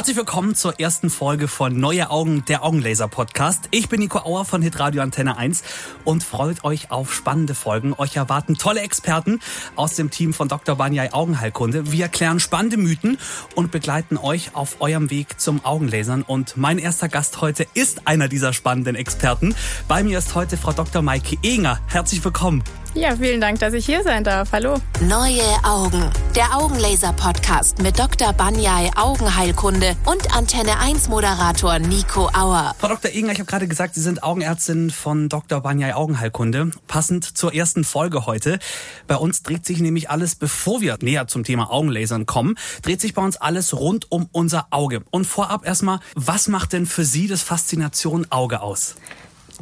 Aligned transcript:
Herzlich 0.00 0.16
willkommen 0.16 0.54
zur 0.54 0.80
ersten 0.80 1.10
Folge 1.10 1.46
von 1.46 1.78
Neue 1.78 2.08
Augen, 2.08 2.42
der 2.46 2.64
Augenlaser 2.64 3.06
Podcast. 3.06 3.68
Ich 3.70 3.90
bin 3.90 4.00
Nico 4.00 4.20
Auer 4.20 4.46
von 4.46 4.62
Hitradio 4.62 5.02
Antenne 5.02 5.36
1 5.36 5.62
und 6.04 6.24
freut 6.24 6.64
euch 6.64 6.90
auf 6.90 7.12
spannende 7.12 7.54
Folgen. 7.54 7.92
Euch 7.92 8.16
erwarten 8.16 8.56
tolle 8.56 8.80
Experten 8.80 9.40
aus 9.76 9.96
dem 9.96 10.08
Team 10.10 10.32
von 10.32 10.48
Dr. 10.48 10.74
Banyai 10.74 11.12
Augenheilkunde. 11.12 11.92
Wir 11.92 12.04
erklären 12.04 12.40
spannende 12.40 12.78
Mythen 12.78 13.18
und 13.54 13.72
begleiten 13.72 14.16
euch 14.16 14.54
auf 14.54 14.80
eurem 14.80 15.10
Weg 15.10 15.38
zum 15.38 15.62
Augenlasern. 15.66 16.22
Und 16.22 16.56
mein 16.56 16.78
erster 16.78 17.10
Gast 17.10 17.42
heute 17.42 17.66
ist 17.74 18.08
einer 18.08 18.28
dieser 18.28 18.54
spannenden 18.54 18.96
Experten. 18.96 19.54
Bei 19.86 20.02
mir 20.02 20.18
ist 20.18 20.34
heute 20.34 20.56
Frau 20.56 20.72
Dr. 20.72 21.02
Maike 21.02 21.36
Enger. 21.42 21.78
Herzlich 21.88 22.24
willkommen. 22.24 22.64
Ja, 22.92 23.14
vielen 23.14 23.40
Dank, 23.40 23.60
dass 23.60 23.72
ich 23.72 23.86
hier 23.86 24.02
sein 24.02 24.24
darf. 24.24 24.50
Hallo. 24.50 24.74
Neue 25.02 25.44
Augen, 25.62 26.10
der 26.34 26.56
Augenlaser-Podcast 26.56 27.80
mit 27.80 27.96
Dr. 27.96 28.32
Banyai 28.32 28.90
Augenheilkunde 28.96 29.94
und 30.06 30.36
Antenne 30.36 30.76
1 30.76 31.08
Moderator 31.08 31.78
Nico 31.78 32.28
Auer. 32.30 32.74
Frau 32.80 32.88
Dr. 32.88 33.12
Enger, 33.12 33.30
ich 33.30 33.38
habe 33.38 33.48
gerade 33.48 33.68
gesagt, 33.68 33.94
Sie 33.94 34.00
sind 34.00 34.24
Augenärztin 34.24 34.90
von 34.90 35.28
Dr. 35.28 35.60
Banyai 35.60 35.94
Augenheilkunde. 35.94 36.72
Passend 36.88 37.38
zur 37.38 37.54
ersten 37.54 37.84
Folge 37.84 38.26
heute. 38.26 38.58
Bei 39.06 39.14
uns 39.14 39.44
dreht 39.44 39.64
sich 39.64 39.78
nämlich 39.78 40.10
alles, 40.10 40.34
bevor 40.34 40.80
wir 40.80 40.98
näher 41.00 41.28
zum 41.28 41.44
Thema 41.44 41.70
Augenlasern 41.70 42.26
kommen, 42.26 42.56
dreht 42.82 43.00
sich 43.00 43.14
bei 43.14 43.22
uns 43.22 43.36
alles 43.36 43.72
rund 43.72 44.10
um 44.10 44.28
unser 44.32 44.66
Auge. 44.70 45.04
Und 45.12 45.26
vorab 45.26 45.64
erstmal, 45.64 46.00
was 46.16 46.48
macht 46.48 46.72
denn 46.72 46.86
für 46.86 47.04
Sie 47.04 47.28
das 47.28 47.42
Faszination 47.42 48.26
Auge 48.30 48.62
aus? 48.62 48.96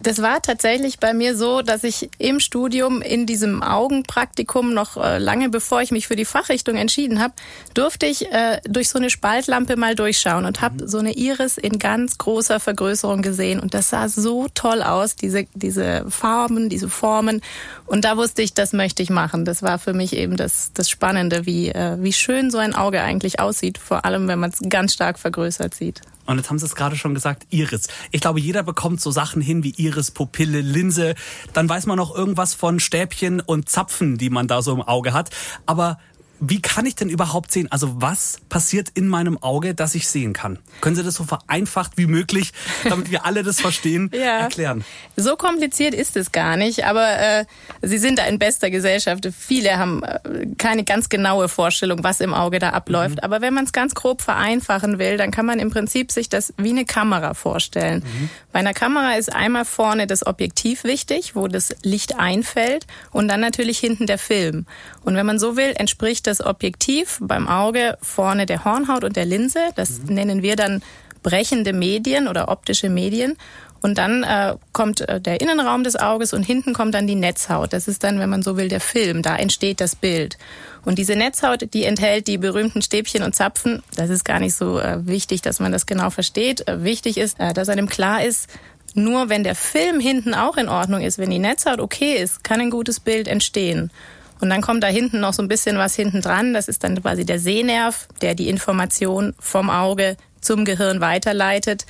Das 0.02 0.22
war 0.22 0.40
tatsächlich 0.40 0.98
bei 1.00 1.12
mir 1.12 1.36
so, 1.36 1.62
dass 1.62 1.82
ich 1.82 2.08
im 2.18 2.40
Studium 2.40 3.02
in 3.02 3.26
diesem 3.26 3.62
Augenpraktikum 3.62 4.72
noch 4.72 4.96
äh, 4.96 5.18
lange 5.18 5.48
bevor 5.48 5.82
ich 5.82 5.90
mich 5.90 6.06
für 6.06 6.16
die 6.16 6.24
Fachrichtung 6.24 6.76
entschieden 6.76 7.20
habe, 7.20 7.34
durfte 7.74 8.06
ich 8.06 8.30
äh, 8.32 8.60
durch 8.64 8.88
so 8.88 8.98
eine 8.98 9.10
Spaltlampe 9.10 9.76
mal 9.76 9.94
durchschauen 9.94 10.44
und 10.44 10.60
habe 10.60 10.88
so 10.88 10.98
eine 10.98 11.12
Iris 11.12 11.58
in 11.58 11.78
ganz 11.78 12.18
großer 12.18 12.60
Vergrößerung 12.60 13.22
gesehen 13.22 13.60
und 13.60 13.74
das 13.74 13.90
sah 13.90 14.08
so 14.08 14.46
toll 14.55 14.82
aus, 14.82 15.16
diese 15.16 15.46
diese 15.55 16.05
Farben, 16.08 16.68
diese 16.68 16.88
Formen 16.88 17.42
und 17.86 18.05
da 18.05 18.16
wusste 18.16 18.42
ich, 18.42 18.55
das 18.55 18.72
möchte 18.72 19.02
ich 19.02 19.10
machen. 19.10 19.44
Das 19.44 19.62
war 19.62 19.78
für 19.78 19.94
mich 19.94 20.14
eben 20.14 20.36
das 20.36 20.72
das 20.74 20.88
Spannende, 20.88 21.44
wie 21.44 21.70
äh, 21.70 21.96
wie 22.00 22.12
schön 22.12 22.50
so 22.50 22.58
ein 22.58 22.74
Auge 22.74 23.02
eigentlich 23.02 23.40
aussieht, 23.40 23.78
vor 23.78 24.05
allem 24.05 24.28
wenn 24.28 24.38
man 24.38 24.50
es 24.50 24.60
ganz 24.68 24.94
stark 24.94 25.18
vergrößert 25.18 25.74
sieht. 25.74 26.02
Und 26.28 26.36
jetzt 26.36 26.50
haben 26.50 26.58
Sie 26.58 26.66
es 26.66 26.74
gerade 26.74 26.94
schon 26.94 27.14
gesagt, 27.14 27.46
Iris. 27.48 27.88
Ich 28.10 28.20
glaube, 28.20 28.38
jeder 28.38 28.62
bekommt 28.62 29.00
so 29.00 29.10
Sachen 29.10 29.40
hin 29.40 29.64
wie 29.64 29.70
Iris, 29.70 30.10
Pupille, 30.10 30.60
Linse. 30.60 31.14
Dann 31.54 31.66
weiß 31.66 31.86
man 31.86 31.96
noch 31.96 32.14
irgendwas 32.14 32.52
von 32.52 32.80
Stäbchen 32.80 33.40
und 33.40 33.70
Zapfen, 33.70 34.18
die 34.18 34.28
man 34.28 34.46
da 34.46 34.60
so 34.60 34.74
im 34.74 34.82
Auge 34.82 35.14
hat. 35.14 35.30
Aber 35.64 35.98
wie 36.41 36.62
kann 36.62 36.86
ich 36.86 36.94
denn 36.94 37.08
überhaupt 37.08 37.53
sehen? 37.53 37.70
Also 37.70 38.00
was 38.00 38.39
passiert 38.48 38.91
in 38.94 39.08
meinem 39.08 39.42
Auge, 39.42 39.75
dass 39.75 39.94
ich 39.94 40.08
sehen 40.08 40.33
kann? 40.33 40.58
Können 40.80 40.97
Sie 40.97 41.03
das 41.03 41.14
so 41.14 41.25
vereinfacht 41.25 41.92
wie 41.97 42.06
möglich, 42.06 42.53
damit 42.84 43.11
wir 43.11 43.25
alle 43.25 43.42
das 43.42 43.61
verstehen, 43.61 44.11
ja. 44.12 44.41
erklären? 44.41 44.84
So 45.17 45.36
kompliziert 45.36 45.95
ist 45.95 46.17
es 46.17 46.33
gar 46.33 46.56
nicht, 46.56 46.84
aber 46.84 47.19
äh, 47.19 47.45
Sie 47.83 47.98
sind 47.98 48.19
da 48.19 48.27
in 48.27 48.39
bester 48.39 48.70
Gesellschaft. 48.70 49.28
Viele 49.36 49.78
haben 49.78 50.03
äh, 50.03 50.20
keine 50.58 50.84
ganz 50.84 51.08
genaue 51.08 51.48
Vorstellung, 51.48 52.05
was 52.05 52.20
im 52.20 52.34
Auge 52.34 52.58
da 52.58 52.70
abläuft. 52.70 53.17
Mhm. 53.17 53.25
Aber 53.25 53.41
wenn 53.41 53.55
man 53.55 53.64
es 53.64 53.73
ganz 53.73 53.95
grob 53.95 54.23
vereinfachen 54.23 54.98
will, 54.98 55.17
dann 55.17 55.30
kann 55.30 55.47
man 55.47 55.58
im 55.58 55.70
Prinzip 55.70 56.12
sich 56.12 56.28
das 56.28 56.55
wie 56.56 56.70
eine 56.70 56.84
Kamera 56.84 57.34
vorstellen. 57.34 58.05
Mhm. 58.05 58.30
Bei 58.52 58.61
einer 58.61 58.75
Kamera 58.75 59.14
ist 59.14 59.33
einmal 59.33 59.64
vorne 59.64 60.06
das 60.06 60.27
Objektiv 60.27 60.84
wichtig, 60.84 61.34
wo 61.34 61.48
das 61.48 61.75
Licht 61.83 62.19
einfällt 62.19 62.86
und 63.11 63.28
dann 63.28 63.41
natürlich 63.41 63.78
hinten 63.78 64.06
der 64.06 64.19
Film. 64.19 64.67
Und 65.05 65.17
wenn 65.17 65.27
man 65.27 65.39
so 65.39 65.56
will, 65.56 65.73
entspricht 65.77 66.27
das 66.28 66.44
Objektiv 66.44 67.18
beim 67.20 67.48
Auge 67.48 67.98
vorne 68.02 68.46
der 68.46 68.64
Hornhaut 68.64 69.04
und 69.04 69.16
der 69.16 69.24
Linse. 69.24 69.60
Das 69.74 69.98
mhm. 70.02 70.14
nennen 70.14 70.42
wir 70.42 70.56
dann 70.56 70.82
brechende 71.22 71.72
Medien 71.72 72.28
oder 72.28 72.48
optische 72.48 72.88
Medien. 72.88 73.36
Und 73.80 73.96
dann 73.96 74.24
äh, 74.24 74.56
kommt 74.72 75.02
äh, 75.02 75.20
der 75.20 75.40
Innenraum 75.40 75.84
des 75.84 75.94
Auges 75.96 76.32
und 76.32 76.42
hinten 76.42 76.74
kommt 76.74 76.94
dann 76.94 77.06
die 77.06 77.14
Netzhaut. 77.14 77.72
Das 77.72 77.86
ist 77.86 78.02
dann, 78.02 78.18
wenn 78.18 78.28
man 78.28 78.42
so 78.42 78.56
will, 78.56 78.68
der 78.68 78.80
Film. 78.80 79.22
Da 79.22 79.36
entsteht 79.36 79.80
das 79.80 79.94
Bild. 79.94 80.36
Und 80.84 80.98
diese 80.98 81.14
Netzhaut, 81.14 81.72
die 81.74 81.84
enthält 81.84 82.27
die 82.27 82.38
berühmten 82.38 82.83
Stäbchen 82.83 83.22
und 83.22 83.36
Zapfen. 83.36 83.83
Das 83.94 84.11
ist 84.11 84.24
gar 84.24 84.40
nicht 84.40 84.55
so 84.55 84.80
äh, 84.80 85.06
wichtig, 85.06 85.42
dass 85.42 85.61
man 85.61 85.70
das 85.70 85.86
genau 85.86 86.11
versteht. 86.11 86.67
Äh, 86.67 86.83
wichtig 86.83 87.18
ist, 87.18 87.38
äh, 87.38 87.52
dass 87.52 87.68
einem 87.68 87.88
klar 87.88 88.24
ist, 88.24 88.48
nur 88.94 89.28
wenn 89.28 89.44
der 89.44 89.55
Film 89.55 90.00
hinten 90.00 90.34
auch 90.34 90.56
in 90.56 90.68
Ordnung 90.68 91.02
ist, 91.02 91.18
wenn 91.18 91.30
die 91.30 91.38
Netzhaut 91.38 91.78
okay 91.78 92.17
ist, 92.17 92.42
kann 92.42 92.61
ein 92.61 92.70
gutes 92.70 92.98
Bild 93.00 93.28
entstehen. 93.28 93.92
Und 94.40 94.50
dann 94.50 94.60
kommt 94.60 94.82
da 94.82 94.88
hinten 94.88 95.20
noch 95.20 95.32
so 95.32 95.42
ein 95.42 95.48
bisschen 95.48 95.78
was 95.78 95.94
hinten 95.94 96.20
dran. 96.20 96.54
Das 96.54 96.68
ist 96.68 96.84
dann 96.84 97.00
quasi 97.00 97.24
der 97.24 97.38
Sehnerv, 97.38 98.08
der 98.20 98.34
die 98.34 98.48
Information 98.48 99.34
vom 99.38 99.70
Auge 99.70 100.16
zum 100.40 100.64
Gehirn 100.64 101.00
weiterleitet. 101.00 101.86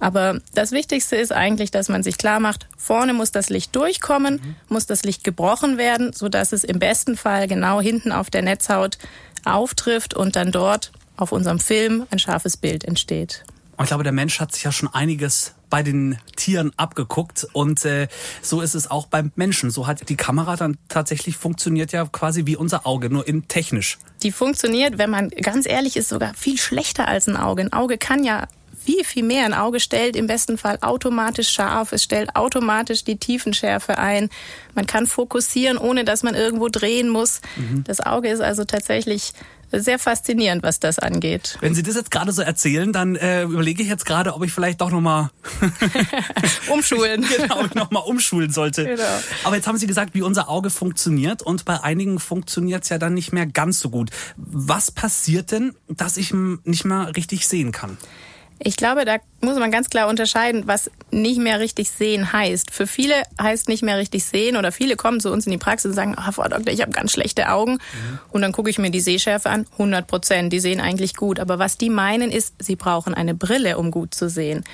Aber 0.00 0.40
das 0.54 0.72
Wichtigste 0.72 1.14
ist 1.14 1.32
eigentlich, 1.32 1.70
dass 1.70 1.88
man 1.88 2.02
sich 2.02 2.18
klar 2.18 2.40
macht, 2.40 2.66
vorne 2.76 3.12
muss 3.12 3.30
das 3.30 3.50
Licht 3.50 3.76
durchkommen, 3.76 4.34
mhm. 4.34 4.56
muss 4.68 4.86
das 4.86 5.04
Licht 5.04 5.22
gebrochen 5.22 5.78
werden, 5.78 6.12
so 6.12 6.28
dass 6.28 6.52
es 6.52 6.64
im 6.64 6.80
besten 6.80 7.16
Fall 7.16 7.46
genau 7.46 7.80
hinten 7.80 8.10
auf 8.10 8.28
der 8.28 8.42
Netzhaut 8.42 8.98
auftrifft 9.44 10.14
und 10.14 10.34
dann 10.34 10.50
dort 10.50 10.90
auf 11.16 11.30
unserem 11.30 11.60
Film 11.60 12.06
ein 12.10 12.18
scharfes 12.18 12.56
Bild 12.56 12.84
entsteht. 12.84 13.44
Und 13.76 13.84
ich 13.84 13.88
glaube, 13.88 14.02
der 14.02 14.12
Mensch 14.12 14.40
hat 14.40 14.52
sich 14.52 14.64
ja 14.64 14.72
schon 14.72 14.92
einiges 14.92 15.54
bei 15.70 15.82
den 15.82 16.18
Tieren 16.42 16.72
abgeguckt 16.76 17.46
und 17.52 17.84
äh, 17.84 18.08
so 18.40 18.62
ist 18.62 18.74
es 18.74 18.90
auch 18.90 19.06
beim 19.06 19.30
Menschen. 19.36 19.70
So 19.70 19.86
hat 19.86 20.08
die 20.08 20.16
Kamera 20.16 20.56
dann 20.56 20.76
tatsächlich 20.88 21.36
funktioniert 21.36 21.92
ja 21.92 22.04
quasi 22.10 22.46
wie 22.46 22.56
unser 22.56 22.84
Auge, 22.84 23.10
nur 23.10 23.28
in 23.28 23.46
technisch. 23.46 23.98
Die 24.24 24.32
funktioniert, 24.32 24.98
wenn 24.98 25.08
man 25.08 25.28
ganz 25.28 25.66
ehrlich 25.66 25.96
ist, 25.96 26.08
sogar 26.08 26.34
viel 26.34 26.58
schlechter 26.58 27.06
als 27.06 27.28
ein 27.28 27.36
Auge. 27.36 27.62
Ein 27.62 27.72
Auge 27.72 27.96
kann 27.96 28.24
ja 28.24 28.48
viel, 28.84 29.04
viel 29.04 29.22
mehr. 29.22 29.44
Ein 29.44 29.54
Auge 29.54 29.78
stellt 29.78 30.16
im 30.16 30.26
besten 30.26 30.58
Fall 30.58 30.78
automatisch 30.80 31.48
scharf, 31.50 31.92
es 31.92 32.02
stellt 32.02 32.34
automatisch 32.34 33.04
die 33.04 33.18
Tiefenschärfe 33.18 33.98
ein. 33.98 34.28
Man 34.74 34.88
kann 34.88 35.06
fokussieren, 35.06 35.78
ohne 35.78 36.04
dass 36.04 36.24
man 36.24 36.34
irgendwo 36.34 36.68
drehen 36.68 37.08
muss. 37.08 37.40
Mhm. 37.54 37.84
Das 37.84 38.00
Auge 38.00 38.30
ist 38.30 38.40
also 38.40 38.64
tatsächlich 38.64 39.32
sehr 39.72 39.98
faszinierend, 39.98 40.62
was 40.62 40.80
das 40.80 40.98
angeht. 40.98 41.56
Wenn 41.60 41.74
Sie 41.74 41.82
das 41.82 41.94
jetzt 41.94 42.10
gerade 42.10 42.32
so 42.32 42.42
erzählen, 42.42 42.92
dann 42.92 43.16
äh, 43.16 43.42
überlege 43.42 43.82
ich 43.82 43.88
jetzt 43.88 44.04
gerade, 44.04 44.34
ob 44.34 44.44
ich 44.44 44.52
vielleicht 44.52 44.80
doch 44.80 44.90
nochmal 44.90 45.30
umschulen. 46.68 47.24
genau, 47.36 47.64
nochmal 47.74 48.02
umschulen 48.06 48.52
sollte. 48.52 48.84
Genau. 48.84 49.02
Aber 49.44 49.56
jetzt 49.56 49.66
haben 49.66 49.78
Sie 49.78 49.86
gesagt, 49.86 50.14
wie 50.14 50.22
unser 50.22 50.48
Auge 50.48 50.70
funktioniert 50.70 51.42
und 51.42 51.64
bei 51.64 51.82
einigen 51.82 52.18
funktioniert 52.20 52.84
es 52.84 52.88
ja 52.90 52.98
dann 52.98 53.14
nicht 53.14 53.32
mehr 53.32 53.46
ganz 53.46 53.80
so 53.80 53.90
gut. 53.90 54.10
Was 54.36 54.90
passiert 54.90 55.52
denn, 55.52 55.74
dass 55.88 56.16
ich 56.16 56.32
nicht 56.64 56.84
mehr 56.84 57.14
richtig 57.16 57.48
sehen 57.48 57.72
kann? 57.72 57.96
Ich 58.64 58.76
glaube, 58.76 59.04
da 59.04 59.16
muss 59.40 59.58
man 59.58 59.72
ganz 59.72 59.90
klar 59.90 60.08
unterscheiden, 60.08 60.64
was 60.66 60.90
nicht 61.10 61.38
mehr 61.38 61.58
richtig 61.58 61.90
sehen 61.90 62.32
heißt. 62.32 62.70
Für 62.70 62.86
viele 62.86 63.14
heißt 63.40 63.68
nicht 63.68 63.82
mehr 63.82 63.98
richtig 63.98 64.24
sehen 64.24 64.56
oder 64.56 64.70
viele 64.70 64.96
kommen 64.96 65.20
zu 65.20 65.32
uns 65.32 65.46
in 65.46 65.52
die 65.52 65.58
Praxis 65.58 65.90
und 65.90 65.94
sagen, 65.94 66.16
oh, 66.16 66.32
Frau 66.32 66.46
Doktor, 66.46 66.72
ich 66.72 66.80
habe 66.80 66.92
ganz 66.92 67.12
schlechte 67.12 67.50
Augen. 67.50 67.72
Mhm. 67.72 68.18
Und 68.30 68.42
dann 68.42 68.52
gucke 68.52 68.70
ich 68.70 68.78
mir 68.78 68.90
die 68.90 69.00
Sehschärfe 69.00 69.50
an, 69.50 69.66
100 69.72 70.06
Prozent, 70.06 70.52
die 70.52 70.60
sehen 70.60 70.80
eigentlich 70.80 71.16
gut. 71.16 71.40
Aber 71.40 71.58
was 71.58 71.76
die 71.76 71.90
meinen 71.90 72.30
ist, 72.30 72.54
sie 72.60 72.76
brauchen 72.76 73.14
eine 73.14 73.34
Brille, 73.34 73.78
um 73.78 73.90
gut 73.90 74.14
zu 74.14 74.28
sehen. 74.28 74.64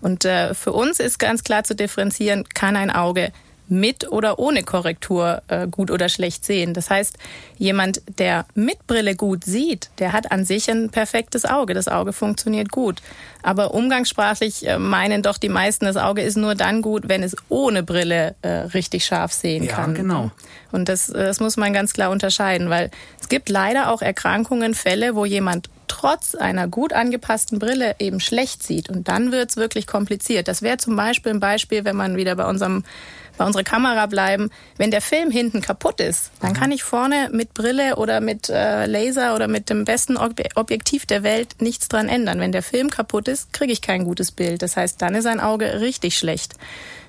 Und 0.00 0.24
äh, 0.24 0.54
für 0.54 0.72
uns 0.72 1.00
ist 1.00 1.18
ganz 1.18 1.44
klar 1.44 1.64
zu 1.64 1.74
differenzieren, 1.74 2.44
kann 2.54 2.76
ein 2.76 2.90
Auge 2.90 3.32
mit 3.68 4.10
oder 4.10 4.38
ohne 4.38 4.62
Korrektur 4.62 5.42
äh, 5.48 5.66
gut 5.66 5.90
oder 5.90 6.08
schlecht 6.08 6.44
sehen. 6.44 6.74
Das 6.74 6.90
heißt, 6.90 7.16
jemand, 7.56 8.02
der 8.18 8.46
mit 8.54 8.86
Brille 8.86 9.16
gut 9.16 9.44
sieht, 9.44 9.90
der 9.98 10.12
hat 10.12 10.30
an 10.32 10.44
sich 10.44 10.70
ein 10.70 10.90
perfektes 10.90 11.44
Auge. 11.44 11.74
Das 11.74 11.88
Auge 11.88 12.12
funktioniert 12.12 12.70
gut. 12.70 13.00
Aber 13.42 13.74
umgangssprachlich 13.74 14.66
äh, 14.66 14.78
meinen 14.78 15.22
doch 15.22 15.38
die 15.38 15.48
meisten, 15.48 15.86
das 15.86 15.96
Auge 15.96 16.22
ist 16.22 16.36
nur 16.36 16.54
dann 16.54 16.82
gut, 16.82 17.08
wenn 17.08 17.22
es 17.22 17.36
ohne 17.48 17.82
Brille 17.82 18.34
äh, 18.42 18.48
richtig 18.48 19.04
scharf 19.04 19.32
sehen 19.32 19.64
ja, 19.64 19.74
kann. 19.74 19.94
genau. 19.94 20.30
Und 20.72 20.88
das, 20.88 21.08
äh, 21.08 21.24
das 21.24 21.40
muss 21.40 21.56
man 21.56 21.72
ganz 21.72 21.92
klar 21.92 22.10
unterscheiden, 22.10 22.70
weil 22.70 22.90
es 23.20 23.28
gibt 23.28 23.48
leider 23.48 23.90
auch 23.90 24.02
Erkrankungen, 24.02 24.74
Fälle, 24.74 25.14
wo 25.14 25.24
jemand 25.24 25.68
trotz 26.04 26.34
einer 26.34 26.68
gut 26.68 26.92
angepassten 26.92 27.58
Brille 27.58 27.96
eben 27.98 28.20
schlecht 28.20 28.62
sieht. 28.62 28.90
Und 28.90 29.08
dann 29.08 29.32
wird's 29.32 29.56
wirklich 29.56 29.86
kompliziert. 29.86 30.48
Das 30.48 30.60
wäre 30.60 30.76
zum 30.76 30.96
Beispiel 30.96 31.32
ein 31.32 31.40
Beispiel, 31.40 31.86
wenn 31.86 31.96
man 31.96 32.18
wieder 32.18 32.36
bei 32.36 32.44
unserem 32.44 32.84
bei 33.38 33.44
unserer 33.44 33.64
Kamera 33.64 34.06
bleiben. 34.06 34.50
Wenn 34.76 34.92
der 34.92 35.00
Film 35.00 35.30
hinten 35.30 35.60
kaputt 35.60 36.00
ist, 36.00 36.30
dann 36.40 36.52
mhm. 36.52 36.56
kann 36.56 36.70
ich 36.72 36.84
vorne 36.84 37.30
mit 37.32 37.52
Brille 37.54 37.96
oder 37.96 38.20
mit 38.20 38.48
äh, 38.48 38.86
Laser 38.86 39.34
oder 39.34 39.48
mit 39.48 39.70
dem 39.70 39.84
besten 39.84 40.16
Ob 40.16 40.34
Objektiv 40.54 41.06
der 41.06 41.22
Welt 41.22 41.56
nichts 41.58 41.88
dran 41.88 42.08
ändern. 42.08 42.38
Wenn 42.38 42.52
der 42.52 42.62
Film 42.62 42.90
kaputt 42.90 43.26
ist, 43.26 43.52
kriege 43.52 43.72
ich 43.72 43.80
kein 43.80 44.04
gutes 44.04 44.30
Bild. 44.30 44.60
Das 44.60 44.76
heißt, 44.76 45.00
dann 45.00 45.14
ist 45.14 45.26
ein 45.26 45.40
Auge 45.40 45.80
richtig 45.80 46.16
schlecht. 46.18 46.54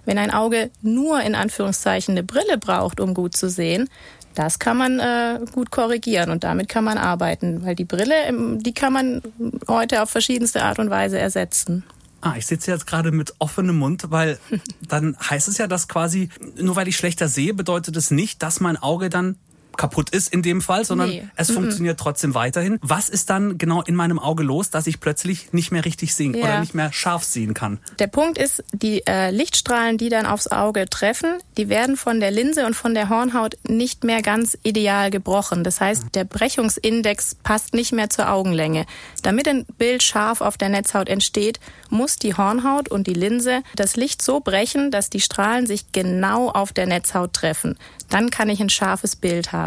Wenn 0.06 0.18
ein 0.18 0.32
Auge 0.32 0.72
nur 0.82 1.22
in 1.22 1.36
Anführungszeichen 1.36 2.14
eine 2.14 2.24
Brille 2.24 2.58
braucht, 2.58 3.00
um 3.00 3.14
gut 3.14 3.36
zu 3.36 3.50
sehen, 3.50 3.90
das 4.36 4.60
kann 4.60 4.78
man 4.78 5.00
äh, 5.00 5.40
gut 5.52 5.72
korrigieren 5.72 6.30
und 6.30 6.44
damit 6.44 6.70
kann 6.70 6.84
man 6.84 6.98
arbeiten, 6.98 7.66
weil 7.66 7.76
die 7.76 7.86
Brille, 7.86 8.16
die 8.60 8.74
kann 8.74 8.94
man 8.94 9.22
heute 9.68 10.02
auf 10.02 10.10
verschiedenste 10.10 10.64
Art 10.64 10.80
und 10.80 10.90
Weise 10.90 11.18
ersetzen. 11.18 11.84
Ah, 12.22 12.34
ich 12.38 12.48
sitze 12.48 12.72
jetzt 12.72 12.88
gerade 12.88 13.12
mit 13.12 13.36
offenem 13.38 13.78
Mund, 13.78 14.06
weil 14.10 14.40
dann 14.88 15.16
heißt 15.18 15.48
es 15.48 15.58
ja, 15.58 15.68
dass 15.68 15.88
quasi, 15.88 16.30
nur 16.60 16.76
weil 16.76 16.88
ich 16.88 16.98
schlechter 16.98 17.28
sehe, 17.28 17.54
bedeutet 17.54 17.96
es 17.98 18.12
nicht, 18.12 18.42
dass 18.42 18.60
mein 18.60 18.78
Auge 18.78 19.10
dann 19.10 19.38
kaputt 19.78 20.10
ist 20.10 20.34
in 20.34 20.42
dem 20.42 20.62
Fall, 20.62 20.86
sondern 20.86 21.10
nee. 21.10 21.28
es 21.36 21.52
funktioniert 21.52 22.00
trotzdem 22.00 22.34
weiterhin. 22.34 22.80
Was 22.82 23.10
ist 23.10 23.30
dann 23.30 23.58
genau 23.58 23.82
in 23.82 23.96
meinem 23.96 24.20
Auge 24.20 24.44
los, 24.44 24.70
dass 24.70 24.88
ich 24.88 25.00
plötzlich 25.00 25.54
nicht 25.54 25.72
mehr 25.72 25.86
richtig 25.86 26.16
sehen 26.16 26.34
ja. 26.34 26.44
oder 26.44 26.60
nicht 26.60 26.74
mehr 26.74 26.92
scharf 26.94 27.24
sehen 27.24 27.54
kann? 27.54 27.80
Der 28.00 28.08
Punkt 28.08 28.38
ist, 28.38 28.64
die 28.72 29.06
äh, 29.08 29.32
Lichtstrahlen, 29.32 29.98
die 29.98 30.10
dann 30.10 30.26
aufs 30.26 30.48
Auge 30.48 30.86
treffen, 30.90 31.38
die 31.58 31.70
werden 31.70 31.98
von 31.98 32.20
der 32.20 32.32
Linse 32.32 32.66
und 32.66 32.76
von 32.76 32.94
der 32.94 33.10
Hornhaut 33.10 33.58
nicht 33.68 34.04
mehr 34.04 34.22
ganz 34.22 34.58
ideal 34.64 35.12
gebrochen. 35.12 35.64
Das 35.64 35.82
heißt, 35.82 36.08
der 36.14 36.24
Brechungsindex 36.24 37.36
passt 37.44 37.74
nicht 37.74 37.92
mehr 37.92 38.10
zur 38.10 38.32
Augenlänge. 38.32 38.86
Damit 39.24 39.48
ein 39.48 39.66
Bild 39.78 40.04
scharf 40.04 40.42
auf 40.42 40.58
der 40.58 40.70
Netzhaut 40.70 41.10
entsteht, 41.10 41.60
muss 41.90 42.18
die 42.18 42.36
Hornhaut 42.36 42.90
und 42.90 43.08
die 43.08 43.14
Linse 43.14 43.64
das 43.76 43.96
Licht 43.96 44.22
so 44.22 44.40
brechen, 44.40 44.92
dass 44.92 45.10
die 45.10 45.22
Strahlen 45.22 45.66
sich 45.66 45.92
genau 45.92 46.50
auf 46.50 46.74
der 46.74 46.86
Netzhaut 46.86 47.34
treffen. 47.34 47.78
Dann 48.10 48.30
kann 48.30 48.50
ich 48.50 48.60
ein 48.60 48.70
scharfes 48.70 49.16
Bild 49.16 49.52
haben. 49.52 49.65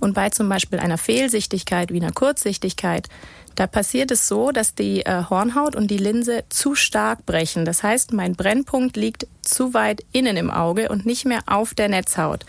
Und 0.00 0.14
bei 0.14 0.30
zum 0.30 0.48
Beispiel 0.48 0.78
einer 0.78 0.98
Fehlsichtigkeit 0.98 1.92
wie 1.92 2.00
einer 2.00 2.12
Kurzsichtigkeit, 2.12 3.08
da 3.54 3.66
passiert 3.66 4.10
es 4.10 4.26
so, 4.26 4.50
dass 4.50 4.74
die 4.74 5.06
äh, 5.06 5.24
Hornhaut 5.30 5.76
und 5.76 5.90
die 5.90 5.98
Linse 5.98 6.44
zu 6.48 6.74
stark 6.74 7.24
brechen. 7.24 7.64
Das 7.64 7.82
heißt, 7.82 8.12
mein 8.12 8.34
Brennpunkt 8.34 8.96
liegt 8.96 9.26
zu 9.42 9.74
weit 9.74 10.04
innen 10.12 10.36
im 10.36 10.50
Auge 10.50 10.88
und 10.88 11.06
nicht 11.06 11.24
mehr 11.24 11.42
auf 11.46 11.74
der 11.74 11.88
Netzhaut. 11.88 12.44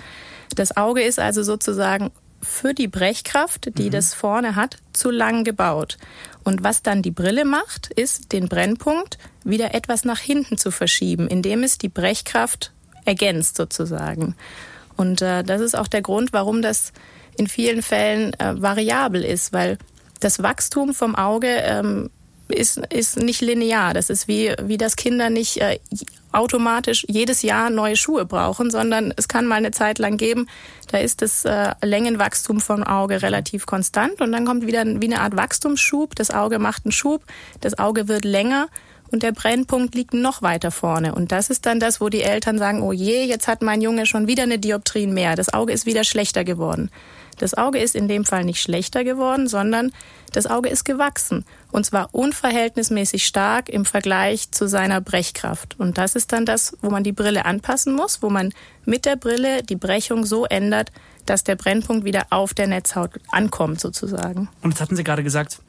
Das 0.55 0.75
Auge 0.77 1.03
ist 1.03 1.19
also 1.19 1.43
sozusagen 1.43 2.11
für 2.41 2.73
die 2.73 2.87
Brechkraft, 2.87 3.77
die 3.77 3.87
mhm. 3.87 3.91
das 3.91 4.13
vorne 4.13 4.55
hat, 4.55 4.77
zu 4.93 5.11
lang 5.11 5.43
gebaut. 5.43 5.97
Und 6.43 6.63
was 6.63 6.83
dann 6.83 7.01
die 7.01 7.11
Brille 7.11 7.45
macht, 7.45 7.91
ist, 7.91 8.31
den 8.31 8.47
Brennpunkt 8.47 9.17
wieder 9.43 9.73
etwas 9.73 10.05
nach 10.05 10.19
hinten 10.19 10.57
zu 10.57 10.71
verschieben, 10.71 11.27
indem 11.27 11.63
es 11.63 11.77
die 11.77 11.89
Brechkraft 11.89 12.71
ergänzt 13.03 13.57
sozusagen. 13.57 14.35
Und 14.97 15.21
äh, 15.21 15.43
das 15.43 15.61
ist 15.61 15.77
auch 15.77 15.87
der 15.87 16.01
Grund, 16.01 16.33
warum 16.33 16.61
das 16.61 16.93
in 17.37 17.47
vielen 17.47 17.81
Fällen 17.81 18.33
äh, 18.39 18.61
variabel 18.61 19.23
ist, 19.23 19.53
weil 19.53 19.77
das 20.19 20.41
Wachstum 20.41 20.93
vom 20.93 21.15
Auge 21.15 21.47
ähm, 21.47 22.09
ist, 22.47 22.77
ist 22.77 23.17
nicht 23.17 23.41
linear. 23.41 23.93
Das 23.93 24.09
ist 24.09 24.27
wie, 24.27 24.53
wie 24.61 24.77
das 24.77 24.95
Kinder 24.95 25.29
nicht 25.29 25.57
äh, 25.57 25.79
automatisch 26.31 27.05
jedes 27.07 27.41
Jahr 27.41 27.69
neue 27.69 27.95
Schuhe 27.95 28.25
brauchen, 28.25 28.69
sondern 28.69 29.13
es 29.15 29.27
kann 29.27 29.47
mal 29.47 29.55
eine 29.55 29.71
Zeit 29.71 29.99
lang 29.99 30.17
geben, 30.17 30.47
da 30.91 30.97
ist 30.97 31.21
das 31.21 31.45
äh, 31.45 31.73
Längenwachstum 31.81 32.59
vom 32.59 32.83
Auge 32.83 33.21
relativ 33.21 33.65
konstant 33.65 34.21
und 34.21 34.31
dann 34.31 34.45
kommt 34.45 34.67
wieder 34.67 34.85
wie 34.85 35.05
eine 35.05 35.21
Art 35.21 35.35
Wachstumsschub. 35.35 36.15
Das 36.15 36.31
Auge 36.31 36.59
macht 36.59 36.85
einen 36.85 36.91
Schub, 36.91 37.23
das 37.61 37.79
Auge 37.79 38.07
wird 38.07 38.25
länger 38.25 38.67
und 39.15 39.23
der 39.23 39.31
Brennpunkt 39.31 39.95
liegt 39.95 40.13
noch 40.13 40.41
weiter 40.41 40.71
vorne. 40.71 41.15
Und 41.15 41.31
das 41.31 41.49
ist 41.49 41.65
dann 41.65 41.79
das, 41.79 42.01
wo 42.01 42.09
die 42.09 42.21
Eltern 42.21 42.57
sagen, 42.57 42.81
oh 42.81 42.91
je, 42.91 43.23
jetzt 43.23 43.47
hat 43.47 43.61
mein 43.61 43.79
Junge 43.79 44.05
schon 44.05 44.27
wieder 44.27 44.43
eine 44.43 44.59
Dioptrien 44.59 45.13
mehr. 45.13 45.37
Das 45.37 45.53
Auge 45.53 45.71
ist 45.71 45.85
wieder 45.85 46.03
schlechter 46.03 46.43
geworden. 46.43 46.91
Das 47.37 47.53
Auge 47.53 47.79
ist 47.79 47.95
in 47.95 48.09
dem 48.09 48.25
Fall 48.25 48.43
nicht 48.43 48.61
schlechter 48.61 49.05
geworden, 49.05 49.47
sondern 49.47 49.93
das 50.33 50.47
Auge 50.47 50.67
ist 50.67 50.83
gewachsen. 50.83 51.45
Und 51.71 51.85
zwar 51.85 52.13
unverhältnismäßig 52.13 53.25
stark 53.25 53.69
im 53.69 53.85
Vergleich 53.85 54.51
zu 54.51 54.67
seiner 54.67 54.99
Brechkraft. 54.99 55.79
Und 55.79 55.97
das 55.97 56.15
ist 56.17 56.33
dann 56.33 56.45
das, 56.45 56.75
wo 56.81 56.89
man 56.89 57.05
die 57.05 57.13
Brille 57.13 57.45
anpassen 57.45 57.95
muss, 57.95 58.21
wo 58.21 58.29
man 58.29 58.51
mit 58.83 59.05
der 59.05 59.15
Brille 59.15 59.63
die 59.63 59.77
Brechung 59.77 60.25
so 60.25 60.43
ändert, 60.43 60.91
dass 61.25 61.45
der 61.45 61.55
Brennpunkt 61.55 62.03
wieder 62.03 62.25
auf 62.31 62.53
der 62.53 62.67
Netzhaut 62.67 63.11
ankommt, 63.31 63.79
sozusagen. 63.79 64.49
Und 64.61 64.71
jetzt 64.71 64.81
hatten 64.81 64.97
Sie 64.97 65.05
gerade 65.05 65.23
gesagt, 65.23 65.59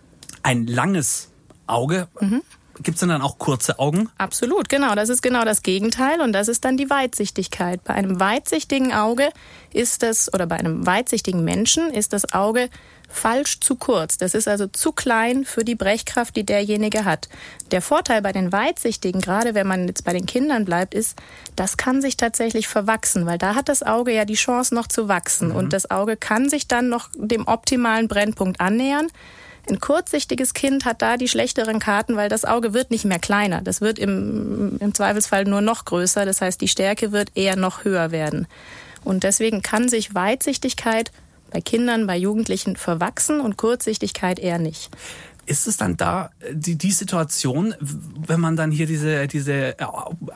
ein 0.42 0.66
langes 0.66 1.28
Auge. 1.68 2.08
Mhm. 2.20 2.42
Gibt 2.82 2.96
es 2.96 3.00
denn 3.00 3.08
dann 3.08 3.22
auch 3.22 3.38
kurze 3.38 3.78
Augen? 3.78 4.10
Absolut, 4.18 4.68
genau. 4.68 4.94
Das 4.94 5.08
ist 5.08 5.22
genau 5.22 5.44
das 5.44 5.62
Gegenteil 5.62 6.20
und 6.20 6.32
das 6.32 6.48
ist 6.48 6.64
dann 6.64 6.76
die 6.76 6.90
Weitsichtigkeit. 6.90 7.82
Bei 7.84 7.94
einem 7.94 8.20
weitsichtigen 8.20 8.92
Auge 8.92 9.30
ist 9.72 10.02
das, 10.02 10.32
oder 10.32 10.46
bei 10.46 10.56
einem 10.56 10.86
weitsichtigen 10.86 11.44
Menschen 11.44 11.90
ist 11.90 12.12
das 12.12 12.32
Auge 12.32 12.68
falsch 13.08 13.60
zu 13.60 13.76
kurz. 13.76 14.18
Das 14.18 14.34
ist 14.34 14.48
also 14.48 14.66
zu 14.66 14.92
klein 14.92 15.44
für 15.44 15.64
die 15.64 15.74
Brechkraft, 15.74 16.36
die 16.36 16.44
derjenige 16.44 17.04
hat. 17.04 17.28
Der 17.70 17.80
Vorteil 17.80 18.20
bei 18.22 18.32
den 18.32 18.52
Weitsichtigen, 18.52 19.20
gerade 19.20 19.54
wenn 19.54 19.66
man 19.66 19.86
jetzt 19.86 20.04
bei 20.04 20.12
den 20.12 20.26
Kindern 20.26 20.64
bleibt, 20.64 20.94
ist, 20.94 21.16
das 21.54 21.76
kann 21.76 22.02
sich 22.02 22.16
tatsächlich 22.16 22.68
verwachsen, 22.68 23.26
weil 23.26 23.38
da 23.38 23.54
hat 23.54 23.68
das 23.68 23.82
Auge 23.82 24.12
ja 24.12 24.24
die 24.24 24.34
Chance 24.34 24.74
noch 24.74 24.86
zu 24.86 25.08
wachsen 25.08 25.48
mhm. 25.48 25.56
und 25.56 25.72
das 25.72 25.90
Auge 25.90 26.16
kann 26.16 26.48
sich 26.48 26.68
dann 26.68 26.88
noch 26.88 27.08
dem 27.14 27.46
optimalen 27.46 28.08
Brennpunkt 28.08 28.60
annähern. 28.60 29.08
Ein 29.68 29.80
kurzsichtiges 29.80 30.54
Kind 30.54 30.84
hat 30.84 31.02
da 31.02 31.16
die 31.16 31.28
schlechteren 31.28 31.80
Karten, 31.80 32.16
weil 32.16 32.28
das 32.28 32.44
Auge 32.44 32.72
wird 32.72 32.90
nicht 32.90 33.04
mehr 33.04 33.18
kleiner. 33.18 33.62
Das 33.62 33.80
wird 33.80 33.98
im, 33.98 34.76
im 34.78 34.94
Zweifelsfall 34.94 35.44
nur 35.44 35.60
noch 35.60 35.84
größer. 35.84 36.24
Das 36.24 36.40
heißt, 36.40 36.60
die 36.60 36.68
Stärke 36.68 37.10
wird 37.10 37.32
eher 37.34 37.56
noch 37.56 37.84
höher 37.84 38.12
werden. 38.12 38.46
Und 39.04 39.24
deswegen 39.24 39.62
kann 39.62 39.88
sich 39.88 40.14
Weitsichtigkeit 40.14 41.10
bei 41.50 41.60
Kindern, 41.60 42.06
bei 42.06 42.16
Jugendlichen 42.16 42.76
verwachsen 42.76 43.40
und 43.40 43.56
Kurzsichtigkeit 43.56 44.38
eher 44.38 44.58
nicht. 44.58 44.90
Ist 45.46 45.66
es 45.66 45.76
dann 45.76 45.96
da 45.96 46.30
äh, 46.40 46.54
die, 46.54 46.76
die 46.76 46.92
Situation, 46.92 47.74
wenn 47.80 48.40
man 48.40 48.56
dann 48.56 48.70
hier 48.70 48.86
diese, 48.86 49.26
diese 49.26 49.78
äh, 49.78 49.84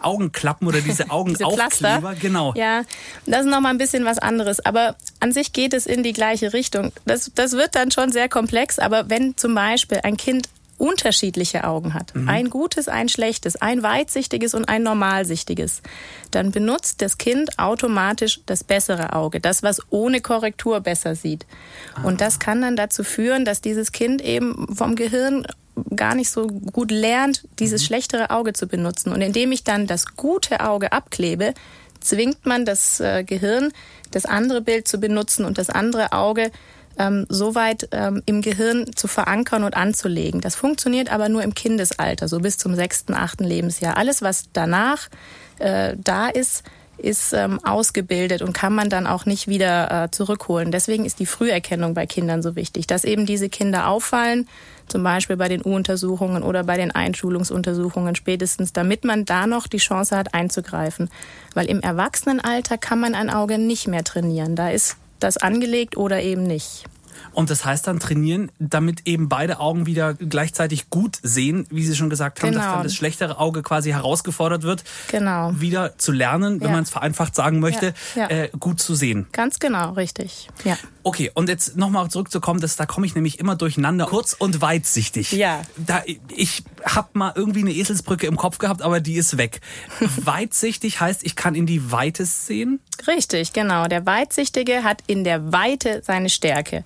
Augenklappen 0.01 0.67
oder 0.67 0.81
diese 0.81 1.11
Augenaufkleber, 1.11 2.15
genau. 2.15 2.55
Ja, 2.55 2.83
das 3.27 3.45
ist 3.45 3.51
nochmal 3.51 3.73
ein 3.73 3.79
bisschen 3.79 4.05
was 4.05 4.19
anderes. 4.19 4.65
Aber 4.65 4.97
an 5.21 5.33
sich 5.33 5.53
geht 5.53 5.75
es 5.75 5.87
in 5.87 6.03
die 6.03 6.12
gleiche 6.12 6.53
Richtung. 6.53 6.93
Das, 7.05 7.31
das 7.35 7.53
wird 7.53 7.75
dann 7.75 7.91
schon 7.91 8.12
sehr 8.12 8.29
komplex. 8.29 8.79
Aber 8.79 9.11
wenn 9.11 9.37
zum 9.37 9.55
Beispiel 9.55 10.01
ein 10.03 10.17
Kind 10.17 10.49
unterschiedliche 10.81 11.65
Augen 11.65 11.94
hat, 11.94 12.15
mhm. 12.15 12.29
ein 12.29 12.50
gutes, 12.50 12.88
ein 12.88 13.09
schlechtes, 13.09 13.56
ein 13.56 13.82
weitsichtiges 13.82 14.55
und 14.55 14.69
ein 14.69 14.82
normalsichtiges, 14.82 15.82
dann 16.31 16.50
benutzt 16.50 17.03
das 17.03 17.19
Kind 17.19 17.59
automatisch 17.59 18.41
das 18.47 18.65
bessere 18.65 19.15
Auge, 19.15 19.41
das, 19.41 19.62
was 19.62 19.81
ohne 19.91 20.21
Korrektur 20.21 20.81
besser 20.81 21.15
sieht. 21.15 21.47
Ah. 21.94 22.05
Und 22.05 22.21
das 22.21 22.38
kann 22.38 22.62
dann 22.62 22.77
dazu 22.77 23.05
führen, 23.05 23.44
dass 23.44 23.61
dieses 23.61 23.93
Kind 23.93 24.23
eben 24.23 24.75
vom 24.75 24.97
Gehirn 24.97 25.47
gar 25.94 26.15
nicht 26.15 26.31
so 26.31 26.47
gut 26.47 26.91
lernt, 26.91 27.47
dieses 27.59 27.82
mhm. 27.82 27.87
schlechtere 27.87 28.31
Auge 28.31 28.55
zu 28.55 28.67
benutzen. 28.67 29.12
Und 29.12 29.21
indem 29.21 29.53
ich 29.53 29.65
dann 29.65 29.87
das 29.87 30.17
gute 30.17 30.61
Auge 30.61 30.93
abklebe, 30.93 31.55
zwingt 32.00 32.47
man 32.47 32.65
das 32.65 33.00
äh, 33.00 33.23
Gehirn, 33.25 33.73
das 34.11 34.25
andere 34.25 34.62
Bild 34.62 34.88
zu 34.88 34.99
benutzen 34.99 35.44
und 35.44 35.59
das 35.59 35.69
andere 35.69 36.12
Auge 36.12 36.50
ähm, 36.99 37.27
so 37.29 37.55
weit 37.55 37.89
ähm, 37.93 38.23
im 38.27 38.43
Gehirn 38.43 38.87
zu 38.95 39.09
verankern 39.09 39.65
und 39.65 39.77
anzulegen. 39.77 40.41
Das 40.41 40.55
funktioniert 40.55 41.13
aber 41.13 41.29
nur 41.29 41.43
im 41.43 41.55
Kindesalter, 41.55 42.29
so 42.29 42.41
bis 42.41 42.59
zum 42.59 42.75
sechsten, 42.75 43.15
achten 43.15 43.45
Lebensjahr. 43.45 43.97
Alles, 43.97 44.23
was 44.23 44.45
danach 44.53 45.09
äh, 45.59 45.95
da 45.99 46.29
ist, 46.29 46.65
ist 47.03 47.33
ähm, 47.33 47.65
ausgebildet 47.65 48.43
und 48.43 48.53
kann 48.53 48.75
man 48.75 48.91
dann 48.91 49.07
auch 49.07 49.27
nicht 49.27 49.49
wieder 49.49 50.05
äh, 50.05 50.11
zurückholen. 50.11 50.71
Deswegen 50.71 51.05
ist 51.05 51.19
die 51.19 51.27
Früherkennung 51.27 51.95
bei 51.95 52.07
Kindern 52.07 52.43
so 52.43 52.57
wichtig, 52.57 52.87
dass 52.87 53.05
eben 53.05 53.27
diese 53.27 53.49
Kinder 53.49 53.89
auffallen, 53.89 54.49
zum 54.87 55.03
Beispiel 55.03 55.37
bei 55.37 55.49
den 55.49 55.65
U-Untersuchungen 55.65 56.43
oder 56.43 56.65
bei 56.65 56.77
den 56.77 56.91
Einschulungsuntersuchungen 56.91 58.15
spätestens, 58.15 58.73
damit 58.73 59.05
man 59.05 59.25
da 59.25 59.47
noch 59.47 59.67
die 59.67 59.79
Chance 59.79 60.17
hat 60.17 60.35
einzugreifen. 60.35 61.11
Weil 61.55 61.67
im 61.67 61.81
Erwachsenenalter 61.81 62.77
kann 62.77 63.01
man 63.01 63.15
ein 63.15 63.31
Auge 63.31 63.59
nicht 63.59 63.89
mehr 63.89 64.05
trainieren. 64.05 64.56
Da 64.56 64.70
ist 64.70 64.97
das 65.20 65.36
angelegt 65.36 65.96
oder 65.96 66.22
eben 66.22 66.43
nicht. 66.43 66.84
Und 67.32 67.50
das 67.50 67.65
heißt 67.65 67.86
dann 67.86 68.00
trainieren, 68.00 68.50
damit 68.58 69.06
eben 69.06 69.29
beide 69.29 69.60
Augen 69.60 69.86
wieder 69.86 70.15
gleichzeitig 70.15 70.91
gut 70.91 71.19
sehen, 71.22 71.67
wie 71.70 71.84
Sie 71.84 71.94
schon 71.94 72.10
gesagt 72.10 72.43
haben, 72.43 72.53
genau. 72.53 72.65
dass 72.65 72.72
dann 72.74 72.82
das 72.82 72.94
schlechtere 72.94 73.39
Auge 73.39 73.62
quasi 73.62 73.91
herausgefordert 73.91 74.62
wird, 74.62 74.84
genau. 75.08 75.53
wieder 75.55 75.96
zu 75.98 76.12
lernen, 76.12 76.60
wenn 76.60 76.69
ja. 76.69 76.74
man 76.74 76.82
es 76.82 76.91
vereinfacht 76.91 77.34
sagen 77.34 77.60
möchte, 77.60 77.94
ja. 78.15 78.22
Ja. 78.22 78.29
Äh, 78.31 78.50
gut 78.58 78.81
zu 78.81 78.94
sehen. 78.94 79.27
Ganz 79.32 79.58
genau, 79.58 79.93
richtig. 79.93 80.48
Ja. 80.65 80.77
Okay, 81.03 81.31
und 81.33 81.49
jetzt 81.49 81.77
nochmal 81.77 82.11
zurückzukommen, 82.11 82.61
das, 82.61 82.77
da 82.77 82.85
komme 82.85 83.07
ich 83.07 83.15
nämlich 83.15 83.39
immer 83.39 83.57
durcheinander. 83.57 84.07
Kurz 84.07 84.35
und 84.35 84.61
weitsichtig. 84.61 85.33
Ja. 85.33 85.63
Da, 85.77 86.03
ich 86.35 86.63
habe 86.85 87.09
mal 87.15 87.33
irgendwie 87.35 87.61
eine 87.61 87.73
Eselsbrücke 87.73 88.27
im 88.27 88.37
Kopf 88.37 88.59
gehabt, 88.59 88.83
aber 88.83 89.01
die 89.01 89.15
ist 89.15 89.39
weg. 89.39 89.61
weitsichtig 90.17 91.01
heißt, 91.01 91.25
ich 91.25 91.37
kann 91.37 91.55
in 91.55 91.67
die 91.67 91.91
Weite 91.91 92.27
sehen? 92.27 92.81
Richtig, 93.07 93.53
genau. 93.53 93.87
Der 93.87 94.05
Weitsichtige 94.05 94.85
hat 94.85 95.03
in 95.07 95.25
der 95.25 95.53
Weite 95.53 96.03
seine 96.05 96.29
Stärke 96.29 96.85